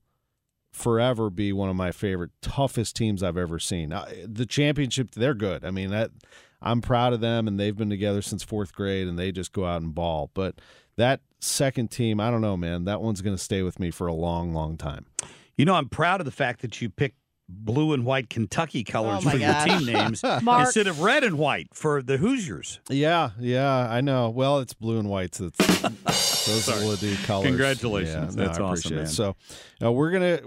forever 0.72 1.30
be 1.30 1.52
one 1.52 1.68
of 1.68 1.76
my 1.76 1.92
favorite 1.92 2.30
toughest 2.42 2.96
teams 2.96 3.22
I've 3.22 3.36
ever 3.36 3.58
seen. 3.58 3.92
Uh, 3.92 4.06
the 4.24 4.46
championship, 4.46 5.12
they're 5.12 5.34
good. 5.34 5.64
I 5.64 5.70
mean, 5.70 5.90
that 5.90 6.10
I'm 6.62 6.80
proud 6.80 7.12
of 7.12 7.20
them, 7.20 7.48
and 7.48 7.58
they've 7.58 7.76
been 7.76 7.90
together 7.90 8.22
since 8.22 8.42
fourth 8.42 8.74
grade, 8.74 9.08
and 9.08 9.18
they 9.18 9.32
just 9.32 9.52
go 9.52 9.64
out 9.64 9.82
and 9.82 9.94
ball. 9.94 10.30
But 10.34 10.60
that 10.96 11.20
second 11.40 11.90
team, 11.90 12.20
I 12.20 12.30
don't 12.30 12.40
know, 12.40 12.56
man. 12.56 12.84
That 12.84 13.00
one's 13.00 13.20
going 13.22 13.36
to 13.36 13.42
stay 13.42 13.62
with 13.62 13.80
me 13.80 13.90
for 13.90 14.06
a 14.06 14.14
long, 14.14 14.52
long 14.54 14.76
time. 14.76 15.06
You 15.56 15.64
know, 15.64 15.74
I'm 15.74 15.88
proud 15.88 16.20
of 16.20 16.24
the 16.24 16.30
fact 16.30 16.62
that 16.62 16.80
you 16.80 16.88
picked 16.88 17.16
blue 17.52 17.92
and 17.92 18.04
white 18.04 18.30
Kentucky 18.30 18.84
colors 18.84 19.22
Oh, 19.22 19.24
my 19.24 19.32
for 19.32 19.36
your 19.38 19.52
team 19.78 19.84
names 19.92 20.22
instead 20.48 20.86
of 20.86 21.00
red 21.00 21.24
and 21.24 21.36
white 21.36 21.66
for 21.74 22.00
the 22.00 22.16
Hoosiers. 22.16 22.78
Yeah, 22.88 23.30
yeah, 23.40 23.88
I 23.90 24.00
know. 24.00 24.30
Well, 24.30 24.60
it's 24.60 24.72
blue 24.72 25.00
and 25.00 25.08
white. 25.08 25.34
So 25.34 25.46
it's, 25.46 25.58
those 26.46 26.64
Sorry. 26.64 26.84
will 26.86 26.94
do 26.94 27.14
colors. 27.24 27.48
Congratulations. 27.48 28.36
Yeah, 28.36 28.44
That's 28.46 28.58
I 28.58 28.62
awesome, 28.62 28.96
man. 28.96 29.06
So 29.08 29.34
uh, 29.82 29.90
we're 29.90 30.12
gonna, 30.12 30.38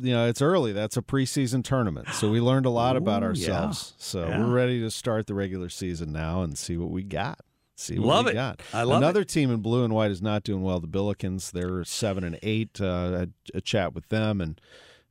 you 0.00 0.12
know, 0.14 0.28
it's 0.28 0.40
early. 0.40 0.72
That's 0.72 0.96
a 0.96 1.02
preseason 1.02 1.62
tournament, 1.62 2.08
so 2.08 2.30
we 2.30 2.40
learned 2.40 2.64
a 2.64 2.70
lot 2.70 2.96
about 2.96 3.22
ourselves. 3.22 3.92
yeah. 3.98 4.02
So 4.02 4.26
Yeah. 4.26 4.40
we're 4.40 4.50
ready 4.50 4.80
to 4.80 4.90
start 4.90 5.26
the 5.26 5.34
regular 5.34 5.68
season 5.68 6.10
now 6.10 6.42
and 6.42 6.56
see 6.56 6.78
what 6.78 6.90
we 6.90 7.02
got. 7.02 7.40
See 7.80 7.98
what 7.98 8.08
Love 8.08 8.24
we 8.26 8.30
it. 8.32 8.34
got. 8.34 8.60
I 8.74 8.82
love 8.82 8.98
Another 8.98 9.24
team 9.24 9.50
in 9.50 9.60
blue 9.60 9.84
and 9.84 9.94
white 9.94 10.10
is 10.10 10.20
not 10.22 10.42
doing 10.44 10.62
well. 10.62 10.80
The 10.80 10.88
Billikens. 10.88 11.50
They're 11.52 11.82
seven 11.84 12.24
and 12.24 12.38
eight. 12.42 12.80
Uh, 12.80 13.12
I 13.14 13.18
had 13.20 13.32
a 13.54 13.60
chat 13.60 13.94
with 13.94 14.08
them 14.08 14.40
and. 14.40 14.60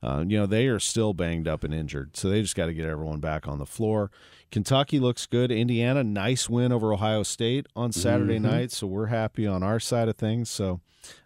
Uh, 0.02 0.24
you 0.26 0.38
know, 0.38 0.46
they 0.46 0.66
are 0.66 0.78
still 0.78 1.12
banged 1.12 1.46
up 1.46 1.62
and 1.62 1.74
injured, 1.74 2.16
so 2.16 2.30
they 2.30 2.40
just 2.40 2.56
got 2.56 2.64
to 2.64 2.72
get 2.72 2.86
everyone 2.86 3.20
back 3.20 3.46
on 3.46 3.58
the 3.58 3.66
floor. 3.66 4.10
Kentucky 4.50 4.98
looks 4.98 5.26
good. 5.26 5.52
Indiana, 5.52 6.02
nice 6.02 6.48
win 6.48 6.72
over 6.72 6.90
Ohio 6.94 7.22
State 7.22 7.66
on 7.76 7.92
Saturday 7.92 8.38
Mhm. 8.38 8.50
night, 8.50 8.72
so 8.72 8.86
we're 8.86 9.08
happy 9.08 9.46
on 9.46 9.62
our 9.62 9.78
side 9.78 10.08
of 10.08 10.16
things. 10.16 10.48
So, 10.48 10.80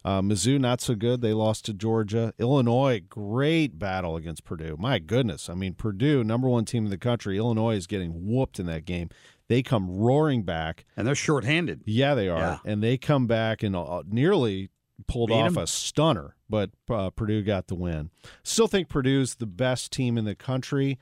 uh, 0.05 0.23
Mizzou, 0.23 0.59
not 0.59 0.81
so 0.81 0.97
good. 0.97 1.21
They 1.21 1.33
lost 1.33 1.65
to 1.67 1.73
Georgia. 1.73 2.35
Illinois, 2.41 3.01
great 3.09 3.79
battle 3.79 4.17
against 4.17 4.43
Purdue. 4.43 4.75
My 4.77 4.99
goodness. 4.99 5.49
I 5.49 5.55
mean, 5.55 5.75
Purdue, 5.75 6.25
number 6.25 6.49
one 6.49 6.65
team 6.65 6.85
in 6.85 6.91
the 6.91 6.99
country. 6.99 7.37
Illinois 7.39 7.77
is 7.77 7.87
getting 7.87 8.27
whooped 8.27 8.59
in 8.59 8.67
that 8.67 8.85
game. 8.87 9.09
They 9.49 9.63
come 9.63 9.91
roaring 9.91 10.43
back. 10.43 10.87
And 10.97 11.07
they're 11.07 11.15
shorthanded. 11.15 11.83
Yeah, 11.87 12.15
they 12.15 12.29
are. 12.29 12.39
Yeah. 12.39 12.59
And 12.65 12.83
they 12.83 12.97
come 12.97 13.27
back 13.27 13.63
and 13.63 13.77
uh, 13.77 14.03
nearly 14.07 14.71
pulled 15.07 15.29
Beat 15.29 15.35
off 15.35 15.57
'em. 15.57 15.59
a 15.59 15.67
stunner, 15.67 16.37
but 16.49 16.71
uh, 16.89 17.11
Purdue 17.11 17.43
got 17.43 17.67
the 17.67 17.75
win. 17.75 18.11
Still 18.43 18.69
think 18.69 18.89
Purdue's 18.89 19.35
the 19.37 19.47
best 19.47 19.93
team 19.93 20.17
in 20.17 20.25
the 20.25 20.35
country, 20.35 20.99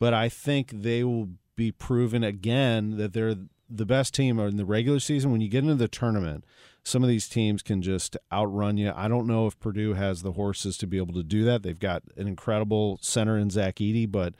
but 0.00 0.12
I 0.14 0.28
think 0.28 0.70
they 0.82 1.04
will 1.04 1.28
be 1.56 1.70
proven 1.70 2.24
again 2.24 2.96
that 2.96 3.12
they're 3.12 3.36
the 3.70 3.86
best 3.86 4.12
team 4.14 4.38
in 4.40 4.56
the 4.56 4.64
regular 4.64 4.98
season. 4.98 5.30
When 5.30 5.40
you 5.40 5.48
get 5.48 5.62
into 5.62 5.74
the 5.76 5.88
tournament, 5.88 6.44
some 6.84 7.02
of 7.02 7.08
these 7.08 7.28
teams 7.28 7.62
can 7.62 7.80
just 7.80 8.16
outrun 8.32 8.76
you. 8.76 8.92
I 8.94 9.08
don't 9.08 9.26
know 9.26 9.46
if 9.46 9.58
Purdue 9.60 9.94
has 9.94 10.22
the 10.22 10.32
horses 10.32 10.76
to 10.78 10.86
be 10.86 10.96
able 10.96 11.14
to 11.14 11.22
do 11.22 11.44
that. 11.44 11.62
They've 11.62 11.78
got 11.78 12.02
an 12.16 12.26
incredible 12.26 12.98
center 13.02 13.38
in 13.38 13.50
Zach 13.50 13.76
Edey, 13.76 14.10
but 14.10 14.34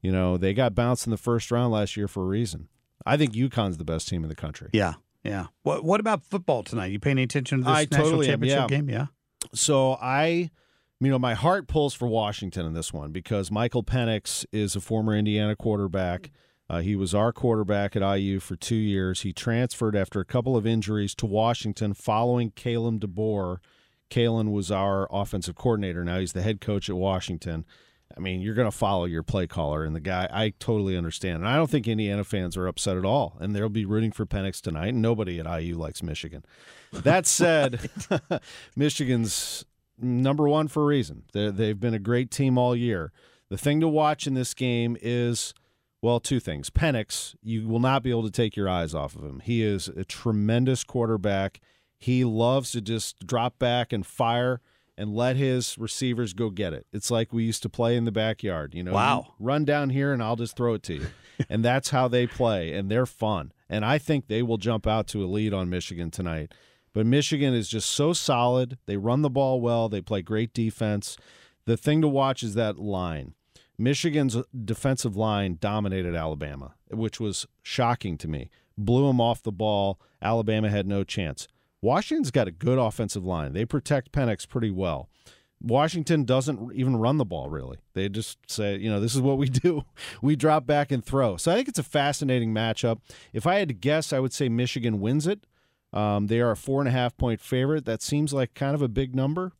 you 0.00 0.12
know 0.12 0.36
they 0.36 0.54
got 0.54 0.74
bounced 0.74 1.06
in 1.06 1.10
the 1.10 1.16
first 1.16 1.50
round 1.50 1.72
last 1.72 1.96
year 1.96 2.06
for 2.08 2.22
a 2.22 2.26
reason. 2.26 2.68
I 3.06 3.16
think 3.16 3.32
UConn's 3.34 3.78
the 3.78 3.84
best 3.84 4.08
team 4.08 4.22
in 4.22 4.28
the 4.28 4.34
country. 4.34 4.70
Yeah, 4.72 4.94
yeah. 5.24 5.46
What 5.62 5.84
What 5.84 6.00
about 6.00 6.24
football 6.24 6.62
tonight? 6.62 6.92
You 6.92 6.98
paying 6.98 7.18
any 7.18 7.24
attention 7.24 7.58
to 7.58 7.64
this 7.64 7.72
I 7.72 7.82
national 7.82 8.04
totally 8.04 8.26
am, 8.26 8.32
championship 8.32 8.70
yeah. 8.70 8.76
game? 8.76 8.88
Yeah. 8.88 9.06
So 9.54 9.98
I, 10.00 10.50
you 11.00 11.10
know, 11.10 11.18
my 11.18 11.34
heart 11.34 11.68
pulls 11.68 11.94
for 11.94 12.06
Washington 12.06 12.66
in 12.66 12.74
this 12.74 12.92
one 12.92 13.10
because 13.10 13.50
Michael 13.50 13.82
Penix 13.82 14.44
is 14.52 14.76
a 14.76 14.80
former 14.80 15.16
Indiana 15.16 15.56
quarterback. 15.56 16.30
Uh, 16.70 16.80
he 16.80 16.96
was 16.96 17.14
our 17.14 17.32
quarterback 17.32 17.96
at 17.96 18.16
IU 18.16 18.40
for 18.40 18.56
two 18.56 18.76
years. 18.76 19.22
He 19.22 19.32
transferred 19.32 19.94
after 19.94 20.20
a 20.20 20.24
couple 20.24 20.56
of 20.56 20.66
injuries 20.66 21.14
to 21.16 21.26
Washington 21.26 21.92
following 21.92 22.50
Kalen 22.52 22.98
DeBoer. 22.98 23.58
Kalen 24.10 24.52
was 24.52 24.70
our 24.70 25.08
offensive 25.10 25.54
coordinator. 25.54 26.04
Now 26.04 26.18
he's 26.18 26.32
the 26.32 26.42
head 26.42 26.60
coach 26.60 26.88
at 26.88 26.96
Washington. 26.96 27.66
I 28.16 28.20
mean, 28.20 28.40
you're 28.40 28.54
going 28.54 28.70
to 28.70 28.76
follow 28.76 29.04
your 29.04 29.22
play 29.22 29.46
caller, 29.46 29.84
and 29.84 29.94
the 29.94 30.00
guy, 30.00 30.28
I 30.30 30.52
totally 30.58 30.96
understand. 30.96 31.36
And 31.36 31.48
I 31.48 31.56
don't 31.56 31.70
think 31.70 31.88
Indiana 31.88 32.24
fans 32.24 32.56
are 32.56 32.66
upset 32.66 32.96
at 32.96 33.04
all. 33.04 33.36
And 33.40 33.54
they'll 33.54 33.68
be 33.68 33.84
rooting 33.84 34.12
for 34.12 34.26
Penix 34.26 34.60
tonight. 34.60 34.88
And 34.88 35.02
nobody 35.02 35.38
at 35.40 35.62
IU 35.62 35.76
likes 35.76 36.02
Michigan. 36.02 36.44
That 36.92 37.26
said, 37.28 37.90
Michigan's 38.76 39.64
number 39.98 40.48
one 40.48 40.68
for 40.68 40.82
a 40.82 40.86
reason. 40.86 41.24
they 41.32 41.50
they've 41.50 41.78
been 41.78 41.94
a 41.94 41.98
great 41.98 42.30
team 42.30 42.58
all 42.58 42.74
year. 42.74 43.12
The 43.48 43.58
thing 43.58 43.80
to 43.80 43.88
watch 43.88 44.26
in 44.26 44.34
this 44.34 44.54
game 44.54 44.96
is, 45.02 45.52
well, 46.00 46.20
two 46.20 46.40
things. 46.40 46.70
Penix, 46.70 47.34
you 47.42 47.68
will 47.68 47.80
not 47.80 48.02
be 48.02 48.10
able 48.10 48.24
to 48.24 48.30
take 48.30 48.56
your 48.56 48.68
eyes 48.68 48.94
off 48.94 49.14
of 49.14 49.22
him. 49.22 49.40
He 49.44 49.62
is 49.62 49.88
a 49.88 50.04
tremendous 50.04 50.84
quarterback. 50.84 51.60
He 51.98 52.24
loves 52.24 52.72
to 52.72 52.80
just 52.80 53.26
drop 53.26 53.58
back 53.58 53.92
and 53.92 54.06
fire 54.06 54.60
and 55.02 55.14
let 55.16 55.34
his 55.34 55.76
receivers 55.78 56.32
go 56.32 56.48
get 56.48 56.72
it. 56.72 56.86
It's 56.92 57.10
like 57.10 57.32
we 57.32 57.42
used 57.42 57.62
to 57.64 57.68
play 57.68 57.96
in 57.96 58.04
the 58.04 58.12
backyard. 58.12 58.72
You 58.72 58.84
know, 58.84 58.92
Wow. 58.92 59.24
you 59.40 59.46
run 59.46 59.64
down 59.64 59.90
here 59.90 60.12
and 60.12 60.22
I'll 60.22 60.36
just 60.36 60.56
throw 60.56 60.74
it 60.74 60.84
to 60.84 60.94
you. 60.94 61.06
and 61.50 61.64
that's 61.64 61.90
how 61.90 62.06
they 62.06 62.26
play, 62.28 62.72
and 62.72 62.88
they're 62.88 63.04
fun. 63.06 63.50
And 63.68 63.84
I 63.84 63.98
think 63.98 64.28
they 64.28 64.42
will 64.42 64.58
jump 64.58 64.86
out 64.86 65.08
to 65.08 65.24
a 65.24 65.26
lead 65.26 65.52
on 65.52 65.68
Michigan 65.68 66.10
tonight. 66.12 66.52
But 66.94 67.06
Michigan 67.06 67.52
is 67.52 67.68
just 67.68 67.90
so 67.90 68.12
solid. 68.12 68.78
They 68.86 68.96
run 68.96 69.22
the 69.22 69.30
ball 69.30 69.60
well. 69.60 69.88
They 69.88 70.02
play 70.02 70.22
great 70.22 70.52
defense. 70.54 71.16
The 71.64 71.76
thing 71.76 72.00
to 72.02 72.08
watch 72.08 72.42
is 72.44 72.54
that 72.54 72.78
line. 72.78 73.34
Michigan's 73.78 74.36
defensive 74.64 75.16
line 75.16 75.56
dominated 75.60 76.14
Alabama, 76.14 76.74
which 76.90 77.18
was 77.18 77.46
shocking 77.62 78.16
to 78.18 78.28
me. 78.28 78.50
Blew 78.78 79.06
them 79.08 79.20
off 79.20 79.42
the 79.42 79.50
ball. 79.50 79.98
Alabama 80.20 80.68
had 80.68 80.86
no 80.86 81.02
chance. 81.02 81.48
Washington's 81.82 82.30
got 82.30 82.48
a 82.48 82.52
good 82.52 82.78
offensive 82.78 83.24
line. 83.24 83.52
They 83.52 83.64
protect 83.64 84.12
Penix 84.12 84.48
pretty 84.48 84.70
well. 84.70 85.08
Washington 85.60 86.24
doesn't 86.24 86.72
even 86.74 86.96
run 86.96 87.18
the 87.18 87.24
ball 87.24 87.48
really. 87.48 87.78
They 87.94 88.08
just 88.08 88.38
say, 88.50 88.76
you 88.76 88.90
know, 88.90 89.00
this 89.00 89.14
is 89.14 89.20
what 89.20 89.38
we 89.38 89.48
do. 89.48 89.84
We 90.20 90.36
drop 90.36 90.66
back 90.66 90.90
and 90.90 91.04
throw. 91.04 91.36
So 91.36 91.52
I 91.52 91.56
think 91.56 91.68
it's 91.68 91.78
a 91.78 91.84
fascinating 91.84 92.52
matchup. 92.54 92.98
If 93.32 93.46
I 93.46 93.56
had 93.56 93.68
to 93.68 93.74
guess, 93.74 94.12
I 94.12 94.18
would 94.18 94.32
say 94.32 94.48
Michigan 94.48 95.00
wins 95.00 95.26
it. 95.26 95.46
Um, 95.92 96.28
they 96.28 96.40
are 96.40 96.52
a 96.52 96.56
four 96.56 96.80
and 96.80 96.88
a 96.88 96.92
half 96.92 97.16
point 97.16 97.40
favorite. 97.40 97.84
That 97.84 98.02
seems 98.02 98.32
like 98.32 98.54
kind 98.54 98.74
of 98.74 98.82
a 98.82 98.88
big 98.88 99.14
number, 99.14 99.52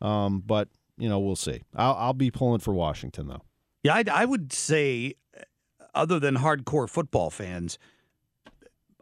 um, 0.00 0.42
but 0.44 0.68
you 0.98 1.08
know 1.08 1.20
we'll 1.20 1.36
see. 1.36 1.62
I'll, 1.74 1.94
I'll 1.94 2.14
be 2.14 2.32
pulling 2.32 2.58
for 2.58 2.74
Washington 2.74 3.28
though. 3.28 3.42
Yeah, 3.84 3.94
I, 3.94 4.04
I 4.12 4.24
would 4.24 4.52
say, 4.52 5.14
uh, 5.36 5.42
other 5.94 6.18
than 6.18 6.38
hardcore 6.38 6.90
football 6.90 7.30
fans, 7.30 7.78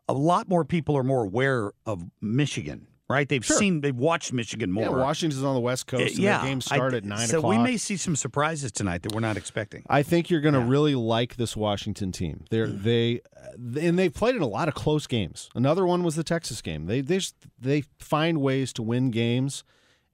a 0.08 0.12
lot 0.14 0.48
more 0.48 0.64
people 0.64 0.96
are 0.96 1.02
more 1.04 1.24
aware 1.24 1.72
of 1.84 2.04
Michigan. 2.20 2.88
Right? 3.08 3.28
They've 3.28 3.44
Sure. 3.44 3.56
seen, 3.56 3.82
they've 3.82 3.94
watched 3.94 4.32
Michigan 4.32 4.72
more. 4.72 4.82
Yeah, 4.82 4.88
Washington's 4.90 5.44
on 5.44 5.54
the 5.54 5.60
West 5.60 5.86
Coast. 5.86 6.14
And 6.16 6.18
yeah, 6.18 6.42
games 6.44 6.64
start 6.64 6.92
I- 6.92 6.96
at 6.96 7.04
nine 7.04 7.28
so 7.28 7.38
o'clock. 7.38 7.50
we 7.50 7.58
may 7.58 7.76
see 7.76 7.96
some 7.96 8.16
surprises 8.16 8.72
tonight 8.72 9.04
that 9.04 9.12
we're 9.14 9.20
not 9.20 9.36
expecting. 9.36 9.84
I 9.88 10.02
think 10.02 10.28
you're 10.28 10.40
going 10.40 10.54
to 10.54 10.60
really 10.60 10.96
like 10.96 11.36
this 11.36 11.56
Washington 11.56 12.10
team. 12.10 12.46
They're 12.50 12.66
Mm. 12.66 12.82
they 12.82 13.20
and 13.80 13.96
they've 13.96 14.12
played 14.12 14.34
in 14.34 14.42
a 14.42 14.48
lot 14.48 14.66
of 14.66 14.74
close 14.74 15.06
games. 15.06 15.50
Another 15.54 15.86
one 15.86 16.02
was 16.02 16.16
the 16.16 16.24
Texas 16.24 16.60
game. 16.60 16.86
They 16.86 17.00
they 17.00 17.20
they 17.60 17.84
find 18.00 18.40
ways 18.40 18.72
to 18.72 18.82
win 18.82 19.12
games, 19.12 19.62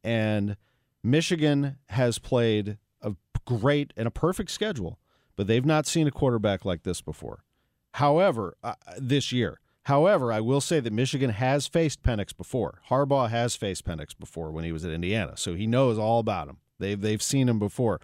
and 0.04 0.58
Michigan 1.02 1.78
has 1.88 2.18
played 2.18 2.76
a 3.00 3.14
great 3.46 3.94
and 3.96 4.06
a 4.06 4.10
perfect 4.10 4.50
schedule, 4.50 4.98
but 5.34 5.46
they've 5.46 5.64
not 5.64 5.86
seen 5.86 6.06
a 6.06 6.10
quarterback 6.10 6.66
like 6.66 6.82
this 6.82 7.00
before. 7.00 7.42
However, 7.92 8.56
uh, 8.62 8.74
this 8.98 9.32
year. 9.32 9.60
However, 9.86 10.32
I 10.32 10.40
will 10.40 10.60
say 10.60 10.78
that 10.80 10.92
Michigan 10.92 11.30
has 11.30 11.66
faced 11.66 12.02
Penix 12.02 12.36
before. 12.36 12.80
Harbaugh 12.88 13.28
has 13.30 13.56
faced 13.56 13.84
Penix 13.84 14.16
before 14.18 14.52
when 14.52 14.64
he 14.64 14.70
was 14.72 14.84
at 14.84 14.92
Indiana, 14.92 15.36
so 15.36 15.54
he 15.54 15.66
knows 15.66 15.98
all 15.98 16.20
about 16.20 16.48
him. 16.48 16.58
They've 16.78 17.00
they've 17.00 17.22
seen 17.22 17.48
him 17.48 17.58
before. 17.58 18.00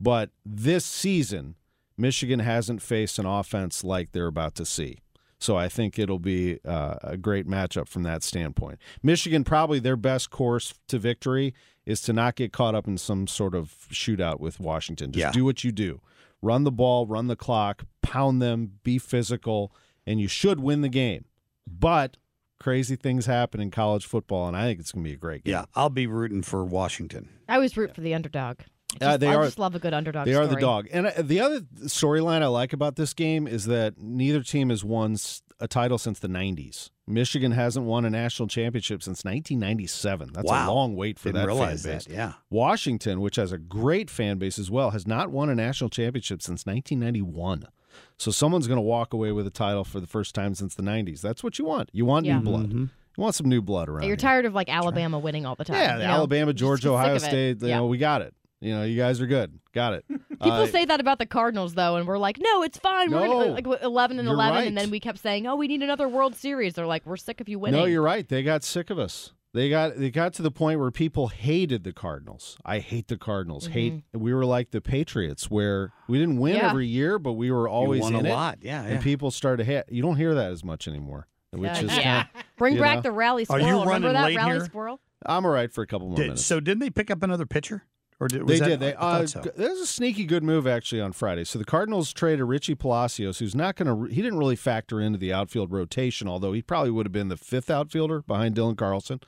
But 0.00 0.30
this 0.44 0.84
season, 0.84 1.54
Michigan 1.96 2.40
hasn't 2.40 2.82
faced 2.82 3.18
an 3.18 3.26
offense 3.26 3.84
like 3.84 4.12
they're 4.12 4.26
about 4.26 4.54
to 4.56 4.64
see. 4.66 4.98
So 5.38 5.56
I 5.56 5.68
think 5.68 5.98
it'll 5.98 6.18
be 6.18 6.58
uh, 6.64 6.96
a 7.02 7.16
great 7.16 7.46
matchup 7.46 7.86
from 7.88 8.02
that 8.04 8.22
standpoint. 8.22 8.78
Michigan 9.02 9.44
probably 9.44 9.78
their 9.78 9.96
best 9.96 10.30
course 10.30 10.74
to 10.88 10.98
victory 10.98 11.54
is 11.84 12.00
to 12.02 12.12
not 12.14 12.34
get 12.36 12.52
caught 12.52 12.74
up 12.74 12.86
in 12.86 12.96
some 12.96 13.26
sort 13.26 13.54
of 13.54 13.74
shootout 13.90 14.40
with 14.40 14.58
Washington. 14.58 15.12
Just 15.12 15.20
Yeah. 15.20 15.32
do 15.32 15.44
what 15.44 15.62
you 15.62 15.70
do. 15.70 16.00
Run 16.40 16.64
the 16.64 16.72
ball, 16.72 17.06
run 17.06 17.26
the 17.26 17.36
clock, 17.36 17.84
pound 18.00 18.40
them, 18.40 18.72
be 18.84 18.96
physical, 18.98 19.70
and 20.06 20.20
you 20.20 20.28
should 20.28 20.60
win 20.60 20.80
the 20.82 20.88
game. 20.88 21.24
But 21.66 22.16
crazy 22.60 22.96
things 22.96 23.26
happen 23.26 23.60
in 23.60 23.70
college 23.70 24.06
football, 24.06 24.48
and 24.48 24.56
I 24.56 24.64
think 24.64 24.80
it's 24.80 24.92
going 24.92 25.04
to 25.04 25.08
be 25.10 25.14
a 25.14 25.18
great 25.18 25.44
game. 25.44 25.52
Yeah, 25.52 25.64
I'll 25.74 25.90
be 25.90 26.06
rooting 26.06 26.42
for 26.42 26.64
Washington. 26.64 27.28
I 27.48 27.54
always 27.56 27.76
root 27.76 27.94
for 27.94 28.00
the 28.00 28.14
underdog. 28.14 28.60
I 29.00 29.04
Uh, 29.04 29.08
just, 29.08 29.20
they 29.20 29.28
I 29.28 29.34
are- 29.34 29.44
just 29.44 29.58
love 29.58 29.74
a 29.74 29.78
good 29.80 29.92
underdog. 29.94 30.26
They 30.26 30.34
are 30.34 30.44
the 30.46 30.50
story. 30.52 30.60
dog. 30.62 30.88
And 30.92 31.06
uh, 31.08 31.12
the 31.22 31.40
other 31.40 31.60
storyline 31.82 32.42
I 32.42 32.46
like 32.46 32.72
about 32.72 32.96
this 32.96 33.12
game 33.12 33.46
is 33.48 33.64
that 33.64 33.98
neither 33.98 34.42
team 34.42 34.70
has 34.70 34.84
won 34.84 35.16
a 35.58 35.66
title 35.66 35.98
since 35.98 36.18
the 36.20 36.28
90s. 36.28 36.90
Michigan 37.06 37.52
hasn't 37.52 37.86
won 37.86 38.04
a 38.04 38.10
national 38.10 38.46
championship 38.48 39.02
since 39.02 39.24
1997. 39.24 40.30
That's 40.32 40.48
Wow. 40.48 40.70
a 40.70 40.72
long 40.72 40.96
wait 40.96 41.18
for 41.18 41.28
Didn't 41.28 41.40
that 41.42 41.46
realize 41.46 41.82
fan 41.82 41.92
base. 41.94 42.04
that, 42.06 42.12
yeah. 42.14 42.32
Washington, 42.50 43.20
which 43.20 43.36
has 43.36 43.52
a 43.52 43.58
great 43.58 44.08
fan 44.10 44.38
base 44.38 44.58
as 44.58 44.70
well, 44.70 44.90
has 44.90 45.06
not 45.06 45.30
won 45.30 45.48
a 45.50 45.54
national 45.54 45.90
championship 45.90 46.40
since 46.40 46.64
1991. 46.64 47.66
So 48.16 48.30
someone's 48.30 48.66
going 48.66 48.78
to 48.78 48.82
walk 48.82 49.12
away 49.12 49.32
with 49.32 49.46
a 49.46 49.50
title 49.50 49.84
for 49.84 50.00
the 50.00 50.06
first 50.06 50.34
time 50.34 50.54
since 50.54 50.74
the 50.74 50.82
90s. 50.82 51.20
That's 51.20 51.42
what 51.44 51.58
you 51.58 51.64
want. 51.64 51.90
You 51.92 52.04
want 52.04 52.26
Yeah. 52.26 52.38
new 52.38 52.44
blood. 52.44 52.68
Mm-hmm. 52.68 52.78
You 53.16 53.22
want 53.22 53.34
some 53.34 53.48
new 53.48 53.62
blood 53.62 53.88
around. 53.88 54.02
You're 54.02 54.10
here. 54.10 54.16
tired 54.16 54.44
of 54.44 54.54
like 54.54 54.68
Alabama 54.68 55.18
winning 55.18 55.46
all 55.46 55.54
the 55.54 55.64
time. 55.64 55.76
Yeah, 55.76 55.96
you 55.98 56.02
know? 56.04 56.10
Alabama, 56.10 56.52
Georgia, 56.52 56.90
Ohio 56.90 57.10
of 57.16 57.22
it. 57.22 57.26
State. 57.26 57.62
You 57.62 57.68
Yeah. 57.68 57.76
know, 57.78 57.86
we 57.86 57.98
got 57.98 58.22
it. 58.22 58.34
You 58.60 58.74
know, 58.74 58.82
you 58.84 58.96
guys 58.96 59.20
are 59.20 59.26
good. 59.26 59.58
Got 59.72 59.92
it. 59.94 60.04
People 60.30 60.52
Uh, 60.52 60.66
say 60.66 60.84
that 60.86 60.98
about 60.98 61.18
the 61.18 61.26
Cardinals, 61.26 61.74
though, 61.74 61.96
and 61.96 62.08
we're 62.08 62.18
like, 62.18 62.38
no, 62.40 62.62
it's 62.62 62.78
fine. 62.78 63.10
We're 63.12 63.26
gonna, 63.28 63.52
like 63.52 63.66
eleven 63.82 64.18
and 64.18 64.26
eleven, 64.26 64.58
right. 64.60 64.66
and 64.66 64.76
then 64.76 64.90
we 64.90 65.00
kept 65.00 65.18
saying, 65.18 65.46
oh, 65.46 65.54
we 65.56 65.68
need 65.68 65.82
another 65.82 66.08
World 66.08 66.34
Series. 66.34 66.72
They're 66.74 66.86
like, 66.86 67.04
we're 67.04 67.16
sick 67.18 67.40
of 67.42 67.48
you 67.48 67.58
winning. 67.58 67.78
No, 67.80 67.84
you're 67.86 68.00
right. 68.02 68.26
They 68.26 68.42
got 68.42 68.64
sick 68.64 68.88
of 68.90 68.98
us. 68.98 69.32
They 69.54 69.70
got 69.70 69.96
they 69.96 70.10
got 70.10 70.34
to 70.34 70.42
the 70.42 70.50
point 70.50 70.80
where 70.80 70.90
people 70.90 71.28
hated 71.28 71.84
the 71.84 71.92
Cardinals. 71.92 72.58
I 72.64 72.80
hate 72.80 73.06
the 73.08 73.16
Cardinals. 73.16 73.68
Hate. 73.68 73.92
Mm-hmm. 73.94 74.18
We 74.20 74.34
were 74.34 74.44
like 74.44 74.72
the 74.72 74.80
Patriots, 74.80 75.48
where 75.48 75.92
we 76.08 76.18
didn't 76.18 76.38
win 76.38 76.56
Yeah. 76.56 76.70
every 76.70 76.88
year, 76.88 77.18
but 77.20 77.34
we 77.34 77.50
were 77.52 77.68
always 77.68 78.00
you 78.08 78.14
won 78.16 78.26
a 78.26 78.28
it. 78.28 78.32
lot. 78.32 78.58
Yeah, 78.62 78.82
and 78.82 78.94
yeah. 78.94 79.00
people 79.00 79.30
started. 79.30 79.66
Ha- 79.66 79.84
you 79.88 80.02
don't 80.02 80.16
hear 80.16 80.34
that 80.34 80.50
as 80.50 80.64
much 80.64 80.88
anymore, 80.88 81.28
which 81.52 81.62
Yeah. 81.70 81.80
is 81.84 81.96
Yeah. 81.96 82.02
kinda- 82.24 82.28
Bring 82.58 82.78
back 82.78 82.96
know. 82.96 83.02
the 83.02 83.12
rally 83.12 83.42
Are 83.44 83.46
squirrel. 83.46 83.64
you 83.66 83.72
Remember 83.72 83.90
running 83.90 84.12
that 84.12 84.24
late 84.24 84.36
rally 84.36 84.50
here? 84.50 84.64
squirrel? 84.64 85.00
I'm 85.24 85.44
all 85.46 85.52
right 85.52 85.72
for 85.72 85.82
a 85.82 85.86
couple 85.86 86.08
more 86.08 86.16
Did- 86.16 86.22
minutes. 86.24 86.44
so 86.44 86.58
didn't 86.60 86.80
they 86.80 86.90
pick 86.90 87.10
up 87.10 87.22
another 87.22 87.46
pitcher? 87.46 87.84
Or 88.20 88.28
did, 88.28 88.40
They 88.40 88.44
was 88.44 88.60
that- 88.60 88.68
did. 88.68 88.80
They 88.80 88.94
uh, 88.94 89.26
so. 89.26 89.40
there's 89.56 89.80
a 89.80 89.86
sneaky 89.86 90.24
good 90.24 90.42
move 90.44 90.66
actually 90.66 91.00
on 91.00 91.12
Friday. 91.12 91.44
So 91.44 91.58
the 91.58 91.64
Cardinals 91.64 92.12
traded 92.12 92.44
Richie 92.46 92.74
Palacios, 92.74 93.38
who's 93.40 93.54
not 93.54 93.76
going 93.76 93.88
to. 94.08 94.14
He 94.14 94.22
didn't 94.22 94.38
really 94.38 94.56
factor 94.56 95.00
into 95.00 95.18
the 95.18 95.32
outfield 95.32 95.72
rotation, 95.72 96.28
although 96.28 96.52
he 96.52 96.62
probably 96.62 96.90
would 96.90 97.06
have 97.06 97.12
been 97.12 97.28
the 97.28 97.36
fifth 97.36 97.70
outfielder 97.70 98.22
behind 98.22 98.54
Dylan 98.54 98.76
Carlson. 98.76 99.20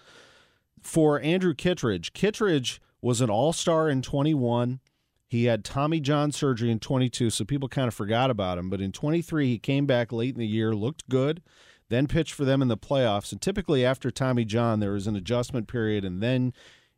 For 0.81 1.21
Andrew 1.21 1.53
Kittredge, 1.55 2.13
Kittredge 2.13 2.81
was 3.01 3.21
an 3.21 3.29
All 3.31 3.53
Star 3.53 3.89
in 3.89 4.03
21. 4.03 4.81
He 5.29 5.45
had 5.47 5.65
Tommy 5.65 5.99
John 5.99 6.31
surgery 6.31 6.71
in 6.71 6.79
22, 6.79 7.31
so 7.31 7.45
people 7.45 7.69
kind 7.69 7.89
of 7.89 7.95
forgot 7.95 8.31
about 8.31 8.59
him. 8.59 8.71
But 8.71 8.81
in 8.81 8.93
23, 8.93 9.49
he 9.49 9.59
came 9.59 9.85
back 9.85 10.13
late 10.13 10.35
in 10.35 10.39
the 10.39 10.47
year, 10.47 10.73
looked 10.73 11.09
good, 11.09 11.43
then 11.89 12.07
pitched 12.07 12.33
for 12.33 12.45
them 12.45 12.63
in 12.63 12.69
the 12.69 12.77
playoffs. 12.77 13.33
And 13.33 13.43
typically 13.43 13.85
after 13.85 14.13
Tommy 14.13 14.45
John, 14.45 14.79
there 14.79 14.95
is 14.95 15.09
an 15.09 15.17
adjustment 15.17 15.67
period, 15.67 16.05
and 16.05 16.23
then 16.23 16.53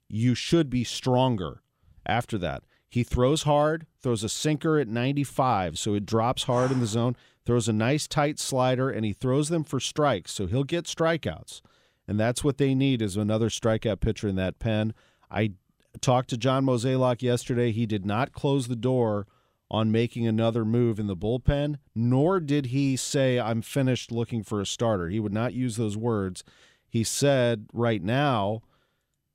you 0.06 0.34
should 0.34 0.68
be 0.68 0.84
stronger 0.84 1.62
after 2.08 2.38
that. 2.38 2.64
He 2.88 3.04
throws 3.04 3.42
hard, 3.42 3.86
throws 4.00 4.24
a 4.24 4.28
sinker 4.28 4.78
at 4.78 4.88
95, 4.88 5.78
so 5.78 5.94
it 5.94 6.06
drops 6.06 6.44
hard 6.44 6.70
in 6.70 6.80
the 6.80 6.86
zone, 6.98 7.16
throws 7.44 7.68
a 7.68 7.72
nice 7.72 8.06
tight 8.06 8.38
slider, 8.38 8.90
and 8.90 9.04
he 9.04 9.12
throws 9.12 9.48
them 9.48 9.64
for 9.64 9.80
strikes, 9.80 10.32
so 10.32 10.46
he'll 10.46 10.64
get 10.64 10.84
strikeouts. 10.84 11.60
And 12.06 12.18
that's 12.18 12.42
what 12.42 12.56
they 12.56 12.74
need 12.74 13.02
is 13.02 13.16
another 13.16 13.50
strikeout 13.50 14.00
pitcher 14.00 14.28
in 14.28 14.36
that 14.36 14.58
pen. 14.58 14.94
I 15.30 15.52
talked 16.00 16.30
to 16.30 16.38
John 16.38 16.64
Mozeliak 16.64 17.20
yesterday. 17.22 17.70
He 17.70 17.84
did 17.84 18.06
not 18.06 18.32
close 18.32 18.68
the 18.68 18.76
door 18.76 19.26
on 19.70 19.92
making 19.92 20.26
another 20.26 20.64
move 20.64 20.98
in 20.98 21.06
the 21.06 21.16
bullpen, 21.16 21.76
nor 21.94 22.40
did 22.40 22.66
he 22.66 22.96
say, 22.96 23.38
I'm 23.38 23.60
finished 23.60 24.10
looking 24.10 24.42
for 24.42 24.60
a 24.62 24.66
starter. 24.66 25.10
He 25.10 25.20
would 25.20 25.34
not 25.34 25.52
use 25.52 25.76
those 25.76 25.96
words. 25.96 26.42
He 26.88 27.04
said, 27.04 27.66
right 27.74 28.02
now, 28.02 28.62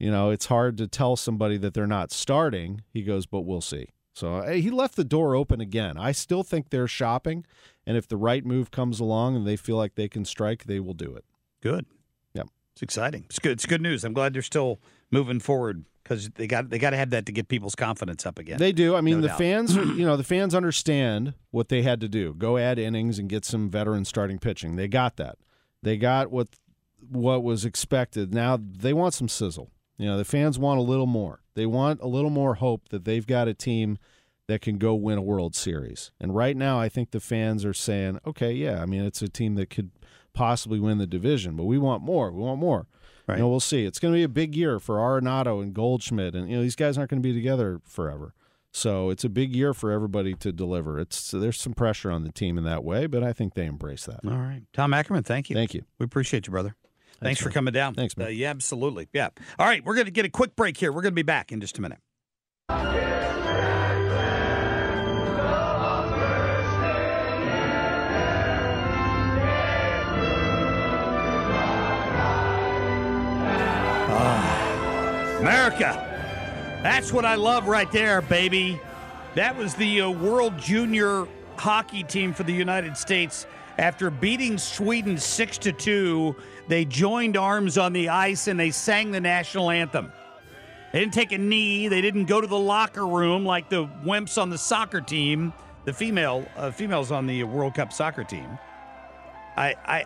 you 0.03 0.11
know, 0.11 0.31
it's 0.31 0.47
hard 0.47 0.77
to 0.79 0.87
tell 0.87 1.15
somebody 1.15 1.55
that 1.55 1.73
they're 1.73 1.87
not 1.87 2.11
starting. 2.11 2.81
He 2.91 3.03
goes, 3.03 3.25
but 3.25 3.41
we'll 3.41 3.61
see. 3.61 3.87
So 4.13 4.35
uh, 4.35 4.49
he 4.51 4.69
left 4.69 4.97
the 4.97 5.05
door 5.05 5.33
open 5.33 5.61
again. 5.61 5.97
I 5.97 6.11
still 6.11 6.43
think 6.43 6.69
they're 6.71 6.89
shopping, 6.89 7.45
and 7.87 7.95
if 7.95 8.05
the 8.09 8.17
right 8.17 8.45
move 8.45 8.69
comes 8.69 8.99
along 8.99 9.37
and 9.37 9.47
they 9.47 9.55
feel 9.55 9.77
like 9.77 9.95
they 9.95 10.09
can 10.09 10.25
strike, 10.25 10.65
they 10.65 10.81
will 10.81 10.93
do 10.93 11.15
it. 11.15 11.23
Good. 11.61 11.85
Yep. 12.33 12.47
It's 12.73 12.81
exciting. 12.81 13.23
It's 13.29 13.39
good. 13.39 13.53
It's 13.53 13.65
good 13.65 13.81
news. 13.81 14.03
I'm 14.03 14.11
glad 14.11 14.33
they're 14.33 14.41
still 14.41 14.81
moving 15.09 15.39
forward 15.39 15.85
because 16.03 16.29
they 16.31 16.47
got 16.47 16.69
they 16.69 16.79
got 16.79 16.89
to 16.89 16.97
have 16.97 17.11
that 17.11 17.25
to 17.27 17.31
get 17.31 17.47
people's 17.47 17.75
confidence 17.75 18.25
up 18.25 18.37
again. 18.37 18.57
They 18.59 18.73
do. 18.73 18.97
I 18.97 18.99
mean, 19.01 19.15
No 19.15 19.21
the 19.21 19.27
doubt. 19.29 19.37
fans, 19.37 19.75
you 19.75 20.05
know, 20.05 20.17
the 20.17 20.25
fans 20.25 20.53
understand 20.53 21.33
what 21.51 21.69
they 21.69 21.81
had 21.81 22.01
to 22.01 22.09
do: 22.09 22.33
go 22.33 22.57
add 22.57 22.77
innings 22.77 23.19
and 23.19 23.29
get 23.29 23.45
some 23.45 23.69
veteran 23.69 24.03
starting 24.03 24.37
pitching. 24.37 24.75
They 24.75 24.89
got 24.89 25.15
that. 25.15 25.37
They 25.81 25.95
got 25.95 26.29
what 26.29 26.49
what 27.09 27.41
was 27.41 27.63
expected. 27.63 28.33
Now 28.33 28.59
they 28.61 28.91
want 28.91 29.13
some 29.13 29.29
sizzle. 29.29 29.71
You 29.97 30.07
know, 30.07 30.17
the 30.17 30.25
fans 30.25 30.57
want 30.57 30.79
a 30.79 30.83
little 30.83 31.05
more. 31.05 31.41
They 31.55 31.65
want 31.65 32.01
a 32.01 32.07
little 32.07 32.29
more 32.29 32.55
hope 32.55 32.89
that 32.89 33.05
they've 33.05 33.25
got 33.25 33.47
a 33.47 33.53
team 33.53 33.97
that 34.47 34.61
can 34.61 34.77
go 34.77 34.93
win 34.95 35.17
a 35.17 35.21
World 35.21 35.55
Series. 35.55 36.11
And 36.19 36.35
right 36.35 36.57
now, 36.57 36.79
I 36.79 36.89
think 36.89 37.11
the 37.11 37.19
fans 37.19 37.63
are 37.63 37.73
saying, 37.73 38.19
okay, 38.25 38.51
yeah, 38.51 38.81
I 38.81 38.85
mean, 38.85 39.03
it's 39.03 39.21
a 39.21 39.29
team 39.29 39.55
that 39.55 39.69
could 39.69 39.91
possibly 40.33 40.79
win 40.79 40.97
the 40.97 41.07
division, 41.07 41.55
but 41.55 41.63
we 41.63 41.77
want 41.77 42.03
more. 42.03 42.31
We 42.31 42.41
want 42.41 42.59
more. 42.59 42.87
Right. 43.27 43.37
You 43.37 43.43
know, 43.43 43.49
we'll 43.49 43.61
see. 43.61 43.85
It's 43.85 43.99
going 43.99 44.13
to 44.13 44.17
be 44.17 44.23
a 44.23 44.29
big 44.29 44.55
year 44.55 44.79
for 44.79 44.97
Arenado 44.97 45.61
and 45.61 45.73
Goldschmidt, 45.73 46.35
and 46.35 46.49
you 46.49 46.57
know 46.57 46.61
these 46.61 46.75
guys 46.75 46.97
aren't 46.97 47.09
going 47.09 47.21
to 47.21 47.27
be 47.27 47.33
together 47.33 47.79
forever. 47.85 48.33
So 48.71 49.11
it's 49.11 49.23
a 49.23 49.29
big 49.29 49.55
year 49.55 49.73
for 49.73 49.91
everybody 49.91 50.33
to 50.33 50.51
deliver. 50.51 50.99
It's 50.99 51.31
there's 51.31 51.59
some 51.59 51.73
pressure 51.73 52.11
on 52.11 52.23
the 52.23 52.31
team 52.31 52.57
in 52.57 52.65
that 52.65 52.83
way, 52.83 53.05
but 53.05 53.23
I 53.23 53.31
think 53.31 53.53
they 53.53 53.65
embrace 53.65 54.05
that. 54.07 54.19
All 54.25 54.31
right, 54.31 54.63
Tom 54.73 54.93
Ackerman, 54.93 55.23
thank 55.23 55.49
you. 55.49 55.55
Thank 55.55 55.73
you. 55.73 55.83
We 55.99 56.03
appreciate 56.03 56.47
you, 56.47 56.51
brother. 56.51 56.75
Thanks, 57.23 57.41
for 57.41 57.49
coming 57.49 57.73
down. 57.73 57.95
Thanks, 57.95 58.17
man. 58.17 58.27
Uh, 58.27 58.29
yeah, 58.31 58.49
absolutely. 58.49 59.07
Yeah. 59.13 59.29
All 59.57 59.65
right, 59.65 59.83
we're 59.83 59.95
going 59.95 60.05
to 60.05 60.11
get 60.11 60.25
a 60.25 60.29
quick 60.29 60.55
break 60.55 60.77
here. 60.77 60.91
We're 60.91 61.01
going 61.01 61.13
to 61.13 61.15
be 61.15 61.23
back 61.23 61.51
in 61.51 61.61
just 61.61 61.77
a 61.77 61.81
minute. 61.81 61.99
Ah, 74.15 75.39
America. 75.39 76.09
That's 76.83 77.13
what 77.13 77.25
I 77.25 77.35
love 77.35 77.67
right 77.67 77.91
there, 77.91 78.21
baby. 78.21 78.79
That 79.35 79.55
was 79.55 79.73
the 79.75 80.01
uh, 80.01 80.09
World 80.09 80.57
Junior 80.57 81.27
Hockey 81.57 82.03
team 82.03 82.33
for 82.33 82.43
the 82.43 82.53
United 82.53 82.97
States. 82.97 83.47
After 83.77 84.09
beating 84.09 84.57
Sweden 84.57 85.17
6 85.17 85.57
to 85.59 85.71
2, 85.71 86.35
they 86.67 86.85
joined 86.85 87.37
arms 87.37 87.77
on 87.77 87.93
the 87.93 88.09
ice 88.09 88.47
and 88.47 88.59
they 88.59 88.71
sang 88.71 89.11
the 89.11 89.19
national 89.19 89.69
anthem. 89.71 90.11
They 90.91 90.99
didn't 90.99 91.13
take 91.13 91.31
a 91.31 91.39
knee. 91.39 91.87
They 91.87 92.01
didn't 92.01 92.25
go 92.25 92.39
to 92.39 92.45
the 92.45 92.57
locker 92.59 93.07
room 93.07 93.45
like 93.45 93.69
the 93.69 93.87
wimps 94.05 94.39
on 94.39 94.51
the 94.51 94.59
soccer 94.59 95.01
team, 95.01 95.51
the 95.85 95.93
female 95.93 96.47
uh, 96.55 96.69
females 96.69 97.11
on 97.11 97.25
the 97.25 97.43
World 97.45 97.73
Cup 97.73 97.91
soccer 97.91 98.23
team. 98.23 98.59
I, 99.57 99.75
I, 99.85 100.05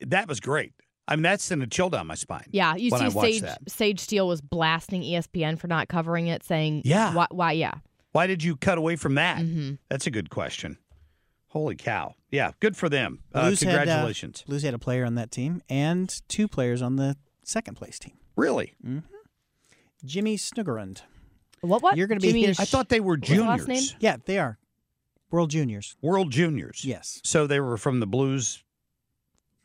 that 0.00 0.28
was 0.28 0.40
great. 0.40 0.72
I 1.08 1.14
mean, 1.14 1.22
that 1.22 1.40
sent 1.40 1.62
a 1.62 1.68
chill 1.68 1.90
down 1.90 2.08
my 2.08 2.16
spine. 2.16 2.46
Yeah, 2.50 2.74
you 2.74 2.90
see 2.90 3.10
Sage. 3.10 3.44
Sage 3.68 4.00
Steele 4.00 4.26
was 4.26 4.40
blasting 4.40 5.02
ESPN 5.02 5.58
for 5.58 5.68
not 5.68 5.86
covering 5.86 6.26
it, 6.26 6.42
saying, 6.42 6.82
Yeah. 6.84 7.14
why, 7.14 7.26
why 7.30 7.52
yeah." 7.52 7.74
Why 8.10 8.26
did 8.26 8.42
you 8.42 8.56
cut 8.56 8.78
away 8.78 8.96
from 8.96 9.14
that? 9.16 9.38
Mm-hmm. 9.38 9.74
That's 9.90 10.06
a 10.06 10.10
good 10.10 10.30
question. 10.30 10.78
Holy 11.48 11.76
cow! 11.76 12.14
Yeah, 12.30 12.50
good 12.60 12.76
for 12.76 12.88
them. 12.88 13.20
Uh, 13.32 13.46
Blues 13.48 13.60
had, 13.62 13.74
uh, 13.74 13.76
congratulations. 13.78 14.42
Blues 14.46 14.62
had 14.62 14.74
a 14.74 14.78
player 14.78 15.04
on 15.04 15.14
that 15.14 15.30
team 15.30 15.62
and 15.70 16.20
two 16.28 16.48
players 16.48 16.82
on 16.82 16.96
the 16.96 17.16
second 17.42 17.76
place 17.76 17.98
team. 17.98 18.14
really? 18.36 18.74
hmm 18.82 18.98
Jimmy 20.04 20.36
Snuggerud. 20.36 21.00
What? 21.62 21.82
What? 21.82 21.96
You're 21.96 22.06
going 22.06 22.18
to 22.20 22.22
be 22.22 22.28
Jimmy- 22.28 22.44
here. 22.46 22.54
I 22.58 22.64
thought 22.64 22.88
they 22.90 23.00
were 23.00 23.16
What's 23.16 23.28
his 23.28 23.40
last 23.40 23.66
name? 23.68 23.82
Yeah, 23.98 24.16
they 24.24 24.38
are. 24.38 24.58
World 25.30 25.50
Juniors. 25.50 25.96
World 26.02 26.30
Juniors. 26.30 26.84
Yes. 26.84 27.20
So 27.24 27.46
they 27.46 27.58
were 27.60 27.76
from 27.76 27.98
the 28.00 28.06
Blues 28.06 28.62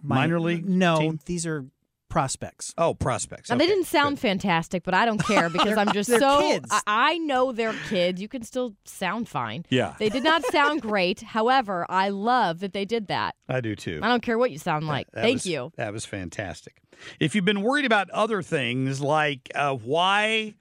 minor 0.01 0.39
Mi- 0.39 0.45
league. 0.45 0.65
No, 0.69 0.97
team? 0.99 1.19
these 1.25 1.45
are 1.45 1.65
prospects. 2.11 2.73
Oh, 2.77 2.93
prospects. 2.93 3.49
Now, 3.49 3.55
they 3.55 3.65
didn't 3.65 3.85
sound 3.85 4.19
fantastic, 4.19 4.83
but 4.83 4.93
I 4.93 5.05
don't 5.05 5.23
care 5.25 5.49
because 5.49 5.77
I'm 5.77 5.91
just 5.93 6.09
so. 6.09 6.41
kids. 6.41 6.67
I, 6.69 6.81
I 6.85 7.17
know 7.17 7.51
they're 7.51 7.73
kids. 7.89 8.21
You 8.21 8.27
can 8.27 8.43
still 8.43 8.75
sound 8.85 9.27
fine. 9.27 9.65
Yeah. 9.69 9.95
They 9.97 10.09
did 10.09 10.23
not 10.23 10.43
sound 10.51 10.81
great. 10.81 11.21
However, 11.21 11.85
I 11.89 12.09
love 12.09 12.59
that 12.59 12.73
they 12.73 12.85
did 12.85 13.07
that. 13.07 13.35
I 13.49 13.61
do 13.61 13.75
too. 13.75 13.99
I 14.03 14.09
don't 14.09 14.21
care 14.21 14.37
what 14.37 14.51
you 14.51 14.59
sound 14.59 14.85
like. 14.85 15.09
That 15.13 15.21
Thank 15.21 15.37
was- 15.37 15.45
you. 15.47 15.71
That 15.77 15.93
was 15.93 16.05
fantastic. 16.05 16.81
If 17.19 17.33
you've 17.33 17.45
been 17.45 17.61
worried 17.63 17.85
about 17.85 18.09
other 18.11 18.43
things 18.43 19.01
like 19.01 19.49
uh, 19.55 19.73
why 19.73 20.53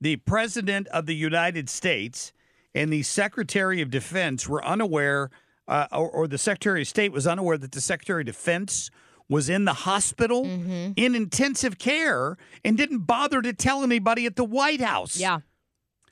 the 0.00 0.16
President 0.16 0.86
of 0.88 1.06
the 1.06 1.14
United 1.16 1.68
States 1.68 2.32
and 2.74 2.92
the 2.92 3.02
Secretary 3.02 3.80
of 3.80 3.90
Defense 3.90 4.48
were 4.48 4.64
unaware, 4.64 5.30
uh, 5.66 5.86
or, 5.92 6.08
or 6.10 6.28
the 6.28 6.38
Secretary 6.38 6.82
of 6.82 6.88
State 6.88 7.10
was 7.10 7.26
unaware 7.26 7.58
that 7.58 7.72
the 7.72 7.80
Secretary 7.80 8.22
of 8.22 8.26
Defense 8.26 8.90
was 9.30 9.48
in 9.48 9.64
the 9.64 9.72
hospital 9.72 10.44
Mm-hmm. 10.44 10.92
in 10.96 11.14
intensive 11.14 11.78
care 11.78 12.36
and 12.64 12.76
didn't 12.76 13.00
bother 13.06 13.40
to 13.40 13.52
tell 13.54 13.82
anybody 13.82 14.26
at 14.26 14.36
the 14.36 14.44
White 14.44 14.80
House. 14.82 15.16
Yeah. 15.16 15.40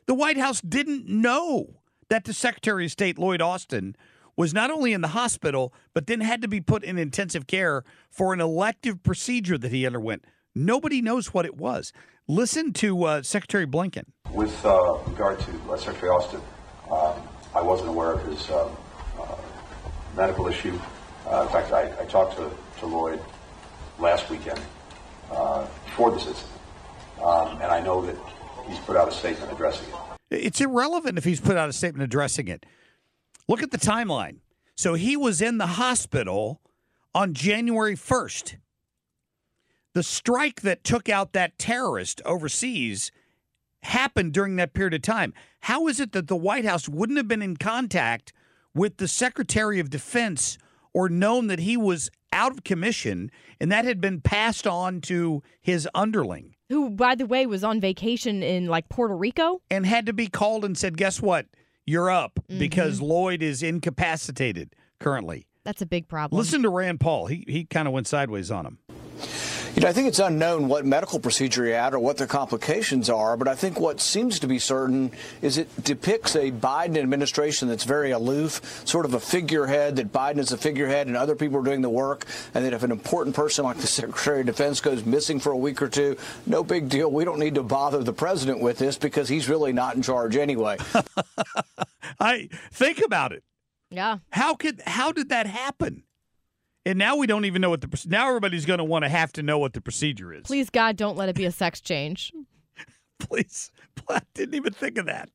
The 0.06 0.14
White 0.14 0.38
House 0.38 0.62
didn't 0.62 1.06
know 1.06 1.80
that 2.08 2.24
the 2.24 2.32
Secretary 2.32 2.86
of 2.86 2.92
State, 2.92 3.18
Lloyd 3.18 3.42
Austin, 3.42 3.94
was 4.36 4.54
not 4.54 4.70
only 4.70 4.92
in 4.92 5.00
the 5.02 5.08
hospital, 5.08 5.74
but 5.92 6.06
then 6.06 6.20
had 6.20 6.40
to 6.42 6.48
be 6.48 6.60
put 6.60 6.84
in 6.84 6.96
intensive 6.96 7.46
care 7.46 7.82
for 8.08 8.32
an 8.32 8.40
elective 8.40 9.02
procedure 9.02 9.58
that 9.58 9.72
he 9.72 9.84
underwent. 9.84 10.24
Nobody 10.54 11.02
knows 11.02 11.34
what 11.34 11.44
it 11.44 11.56
was. 11.56 11.92
Listen 12.28 12.72
to 12.74 13.04
uh, 13.04 13.22
Secretary 13.22 13.66
Blinken. 13.66 14.04
With 14.32 14.54
uh, 14.64 14.98
regard 15.08 15.40
to 15.40 15.50
uh, 15.70 15.76
Secretary 15.76 16.10
Austin, 16.10 16.40
um, 16.90 17.14
I 17.54 17.60
wasn't 17.62 17.88
aware 17.88 18.12
of 18.12 18.24
his 18.26 18.48
um, 18.50 18.70
uh, 19.18 19.34
medical 20.16 20.46
issue. 20.46 20.78
Uh, 21.26 21.42
in 21.42 21.48
fact, 21.48 21.72
I, 21.72 21.90
I 22.00 22.04
talked 22.06 22.36
to, 22.36 22.50
to 22.80 22.86
Lloyd 22.86 23.20
last 23.98 24.30
weekend 24.30 24.60
uh, 25.30 25.66
before 25.84 26.10
this 26.10 26.26
incident, 26.26 26.60
um, 27.22 27.60
and 27.60 27.72
I 27.72 27.80
know 27.80 28.04
that 28.04 28.16
he's 28.68 28.78
put 28.80 28.96
out 28.96 29.08
a 29.08 29.12
statement 29.12 29.52
addressing 29.52 29.88
it. 29.88 29.94
It's 30.30 30.60
irrelevant 30.60 31.18
if 31.18 31.24
he's 31.24 31.40
put 31.40 31.56
out 31.56 31.68
a 31.68 31.72
statement 31.72 32.04
addressing 32.04 32.48
it. 32.48 32.66
Look 33.48 33.62
at 33.62 33.70
the 33.70 33.78
timeline. 33.78 34.36
So 34.76 34.94
he 34.94 35.16
was 35.16 35.40
in 35.40 35.58
the 35.58 35.66
hospital 35.66 36.60
on 37.14 37.34
January 37.34 37.96
1st. 37.96 38.56
The 39.94 40.02
strike 40.02 40.60
that 40.60 40.84
took 40.84 41.08
out 41.08 41.32
that 41.32 41.58
terrorist 41.58 42.20
overseas 42.24 43.10
happened 43.82 44.32
during 44.32 44.56
that 44.56 44.74
period 44.74 44.94
of 44.94 45.02
time. 45.02 45.32
How 45.62 45.88
is 45.88 45.98
it 45.98 46.12
that 46.12 46.28
the 46.28 46.36
White 46.36 46.64
House 46.64 46.88
wouldn't 46.88 47.16
have 47.16 47.26
been 47.26 47.42
in 47.42 47.56
contact 47.56 48.32
with 48.74 48.98
the 48.98 49.08
Secretary 49.08 49.80
of 49.80 49.90
Defense 49.90 50.58
or 50.92 51.08
known 51.08 51.46
that 51.48 51.60
he 51.60 51.76
was 51.76 52.10
out 52.32 52.52
of 52.52 52.64
commission 52.64 53.30
and 53.60 53.70
that 53.72 53.84
had 53.84 54.00
been 54.00 54.20
passed 54.20 54.66
on 54.66 55.00
to 55.02 55.42
his 55.60 55.88
underling? 55.94 56.54
Who, 56.68 56.90
by 56.90 57.14
the 57.14 57.26
way, 57.26 57.46
was 57.46 57.64
on 57.64 57.80
vacation 57.80 58.42
in 58.42 58.66
like 58.66 58.88
Puerto 58.88 59.16
Rico? 59.16 59.62
and 59.70 59.86
had 59.86 60.06
to 60.06 60.12
be 60.12 60.26
called 60.26 60.64
and 60.64 60.76
said, 60.76 60.96
"Guess 60.96 61.22
what? 61.22 61.46
You're 61.86 62.10
up 62.10 62.40
mm-hmm. 62.48 62.58
because 62.58 63.00
Lloyd 63.00 63.42
is 63.42 63.62
incapacitated 63.62 64.74
currently." 65.00 65.46
That's 65.64 65.82
a 65.82 65.86
big 65.86 66.08
problem. 66.08 66.38
Listen 66.38 66.62
to 66.62 66.68
Rand 66.68 67.00
Paul. 67.00 67.26
He 67.26 67.44
he 67.48 67.64
kind 67.64 67.88
of 67.88 67.94
went 67.94 68.06
sideways 68.06 68.50
on 68.50 68.66
him. 68.66 68.78
You 69.78 69.84
know, 69.84 69.90
I 69.90 69.92
think 69.92 70.08
it's 70.08 70.18
unknown 70.18 70.66
what 70.66 70.84
medical 70.84 71.20
procedure 71.20 71.64
he 71.64 71.70
had 71.70 71.94
or 71.94 72.00
what 72.00 72.16
the 72.16 72.26
complications 72.26 73.08
are, 73.08 73.36
but 73.36 73.46
I 73.46 73.54
think 73.54 73.78
what 73.78 74.00
seems 74.00 74.40
to 74.40 74.48
be 74.48 74.58
certain 74.58 75.12
is 75.40 75.56
it 75.56 75.68
depicts 75.84 76.34
a 76.34 76.50
Biden 76.50 76.98
administration 76.98 77.68
that's 77.68 77.84
very 77.84 78.10
aloof, 78.10 78.60
sort 78.84 79.04
of 79.04 79.14
a 79.14 79.20
figurehead, 79.20 79.94
that 79.94 80.12
Biden 80.12 80.38
is 80.38 80.50
a 80.50 80.58
figurehead 80.58 81.06
and 81.06 81.16
other 81.16 81.36
people 81.36 81.58
are 81.58 81.62
doing 81.62 81.82
the 81.82 81.88
work, 81.88 82.26
and 82.54 82.64
that 82.64 82.72
if 82.72 82.82
an 82.82 82.90
important 82.90 83.36
person 83.36 83.64
like 83.64 83.76
the 83.76 83.86
Secretary 83.86 84.40
of 84.40 84.46
Defense 84.46 84.80
goes 84.80 85.06
missing 85.06 85.38
for 85.38 85.52
a 85.52 85.56
week 85.56 85.80
or 85.80 85.88
two, 85.88 86.16
no 86.44 86.64
big 86.64 86.88
deal. 86.88 87.08
We 87.08 87.24
don't 87.24 87.38
need 87.38 87.54
to 87.54 87.62
bother 87.62 88.02
the 88.02 88.12
president 88.12 88.60
with 88.60 88.78
this 88.78 88.98
because 88.98 89.28
he's 89.28 89.48
really 89.48 89.72
not 89.72 89.94
in 89.94 90.02
charge 90.02 90.34
anyway. 90.34 90.78
I 92.18 92.48
think 92.72 93.00
about 93.00 93.30
it. 93.30 93.44
Yeah. 93.90 94.18
How 94.30 94.56
could 94.56 94.82
how 94.84 95.12
did 95.12 95.28
that 95.28 95.46
happen? 95.46 96.02
And 96.88 96.98
now 96.98 97.16
we 97.16 97.26
don't 97.26 97.44
even 97.44 97.60
know 97.60 97.68
what 97.68 97.82
the 97.82 98.06
now 98.08 98.28
everybody's 98.28 98.64
going 98.64 98.78
to 98.78 98.84
want 98.84 99.04
to 99.04 99.10
have 99.10 99.30
to 99.34 99.42
know 99.42 99.58
what 99.58 99.74
the 99.74 99.80
procedure 99.82 100.32
is. 100.32 100.44
Please, 100.44 100.70
God, 100.70 100.96
don't 100.96 101.18
let 101.18 101.28
it 101.28 101.36
be 101.36 101.44
a 101.44 101.52
sex 101.52 101.82
change. 101.82 102.32
Please, 103.18 103.70
I 104.08 104.22
didn't 104.32 104.54
even 104.54 104.72
think 104.72 104.96
of 104.96 105.04
that. 105.04 105.28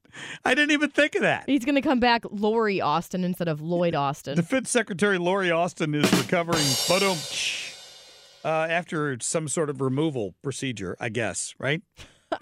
I 0.44 0.56
didn't 0.56 0.72
even 0.72 0.90
think 0.90 1.14
of 1.14 1.22
that. 1.22 1.44
He's 1.46 1.64
going 1.64 1.76
to 1.76 1.82
come 1.82 2.00
back 2.00 2.24
Lori 2.32 2.82
Austin 2.82 3.24
instead 3.24 3.48
of 3.48 3.62
Lloyd 3.62 3.94
Austin. 3.94 4.36
Defense 4.36 4.72
Secretary 4.72 5.20
Lori 5.20 5.52
Austin 5.52 5.94
is 5.94 6.12
recovering 6.14 6.64
photo 6.64 7.12
uh, 8.44 8.68
after 8.68 9.16
some 9.22 9.48
sort 9.48 9.70
of 9.70 9.80
removal 9.80 10.34
procedure, 10.42 10.98
I 11.00 11.10
guess, 11.10 11.54
right? 11.60 11.84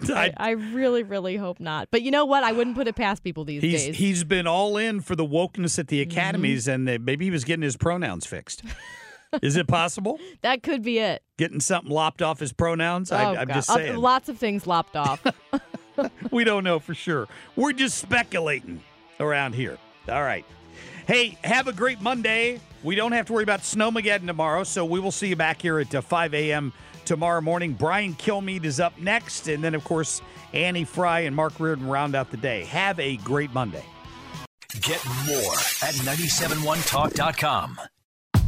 I, 0.08 0.32
I, 0.38 0.50
really, 0.52 1.02
really 1.02 1.36
hope 1.36 1.60
not. 1.60 1.88
But 1.90 2.00
you 2.00 2.10
know 2.10 2.24
what? 2.24 2.44
I 2.44 2.52
wouldn't 2.52 2.76
put 2.76 2.88
it 2.88 2.96
past 2.96 3.22
people 3.22 3.44
these 3.44 3.60
he's, 3.60 3.84
days. 3.84 3.96
He's 3.96 4.24
been 4.24 4.46
all 4.46 4.78
in 4.78 5.02
for 5.02 5.14
the 5.14 5.26
wokeness 5.26 5.78
at 5.78 5.88
the 5.88 6.00
Mm-hmm. 6.00 6.10
academies, 6.10 6.66
mm-hmm. 6.66 6.88
and 6.88 7.04
maybe 7.04 7.26
he 7.26 7.30
was 7.30 7.44
getting 7.44 7.62
his 7.62 7.76
pronouns 7.76 8.24
fixed. 8.24 8.62
Is 9.40 9.56
it 9.56 9.66
possible? 9.66 10.18
that 10.42 10.62
could 10.62 10.82
be 10.82 10.98
it. 10.98 11.22
Getting 11.38 11.60
something 11.60 11.90
lopped 11.90 12.22
off 12.22 12.40
his 12.40 12.52
pronouns? 12.52 13.10
Oh, 13.10 13.16
I, 13.16 13.42
am 13.42 13.48
just 13.48 13.68
saying. 13.68 13.96
Lots 13.96 14.28
of 14.28 14.38
things 14.38 14.66
lopped 14.66 14.96
off. 14.96 15.24
we 16.30 16.44
don't 16.44 16.64
know 16.64 16.78
for 16.78 16.94
sure. 16.94 17.28
We're 17.56 17.72
just 17.72 17.98
speculating 17.98 18.82
around 19.20 19.54
here. 19.54 19.78
All 20.08 20.22
right. 20.22 20.44
Hey, 21.06 21.36
have 21.44 21.68
a 21.68 21.72
great 21.72 22.00
Monday. 22.00 22.60
We 22.82 22.94
don't 22.94 23.12
have 23.12 23.26
to 23.26 23.32
worry 23.32 23.42
about 23.44 23.60
Snowmageddon 23.60 24.26
tomorrow, 24.26 24.64
so 24.64 24.84
we 24.84 25.00
will 25.00 25.12
see 25.12 25.28
you 25.28 25.36
back 25.36 25.62
here 25.62 25.78
at 25.78 25.94
uh, 25.94 26.00
5 26.00 26.34
a.m. 26.34 26.72
tomorrow 27.04 27.40
morning. 27.40 27.74
Brian 27.74 28.14
Kilmeade 28.14 28.64
is 28.64 28.80
up 28.80 28.98
next, 28.98 29.48
and 29.48 29.62
then, 29.62 29.74
of 29.74 29.84
course, 29.84 30.20
Annie 30.52 30.84
Frey 30.84 31.26
and 31.26 31.34
Mark 31.34 31.58
Reardon 31.60 31.88
round 31.88 32.14
out 32.14 32.30
the 32.30 32.36
day. 32.36 32.64
Have 32.64 32.98
a 32.98 33.16
great 33.18 33.52
Monday. 33.54 33.84
Get 34.80 35.04
more 35.26 35.54
at 35.82 35.94
971talk.com. 35.94 37.78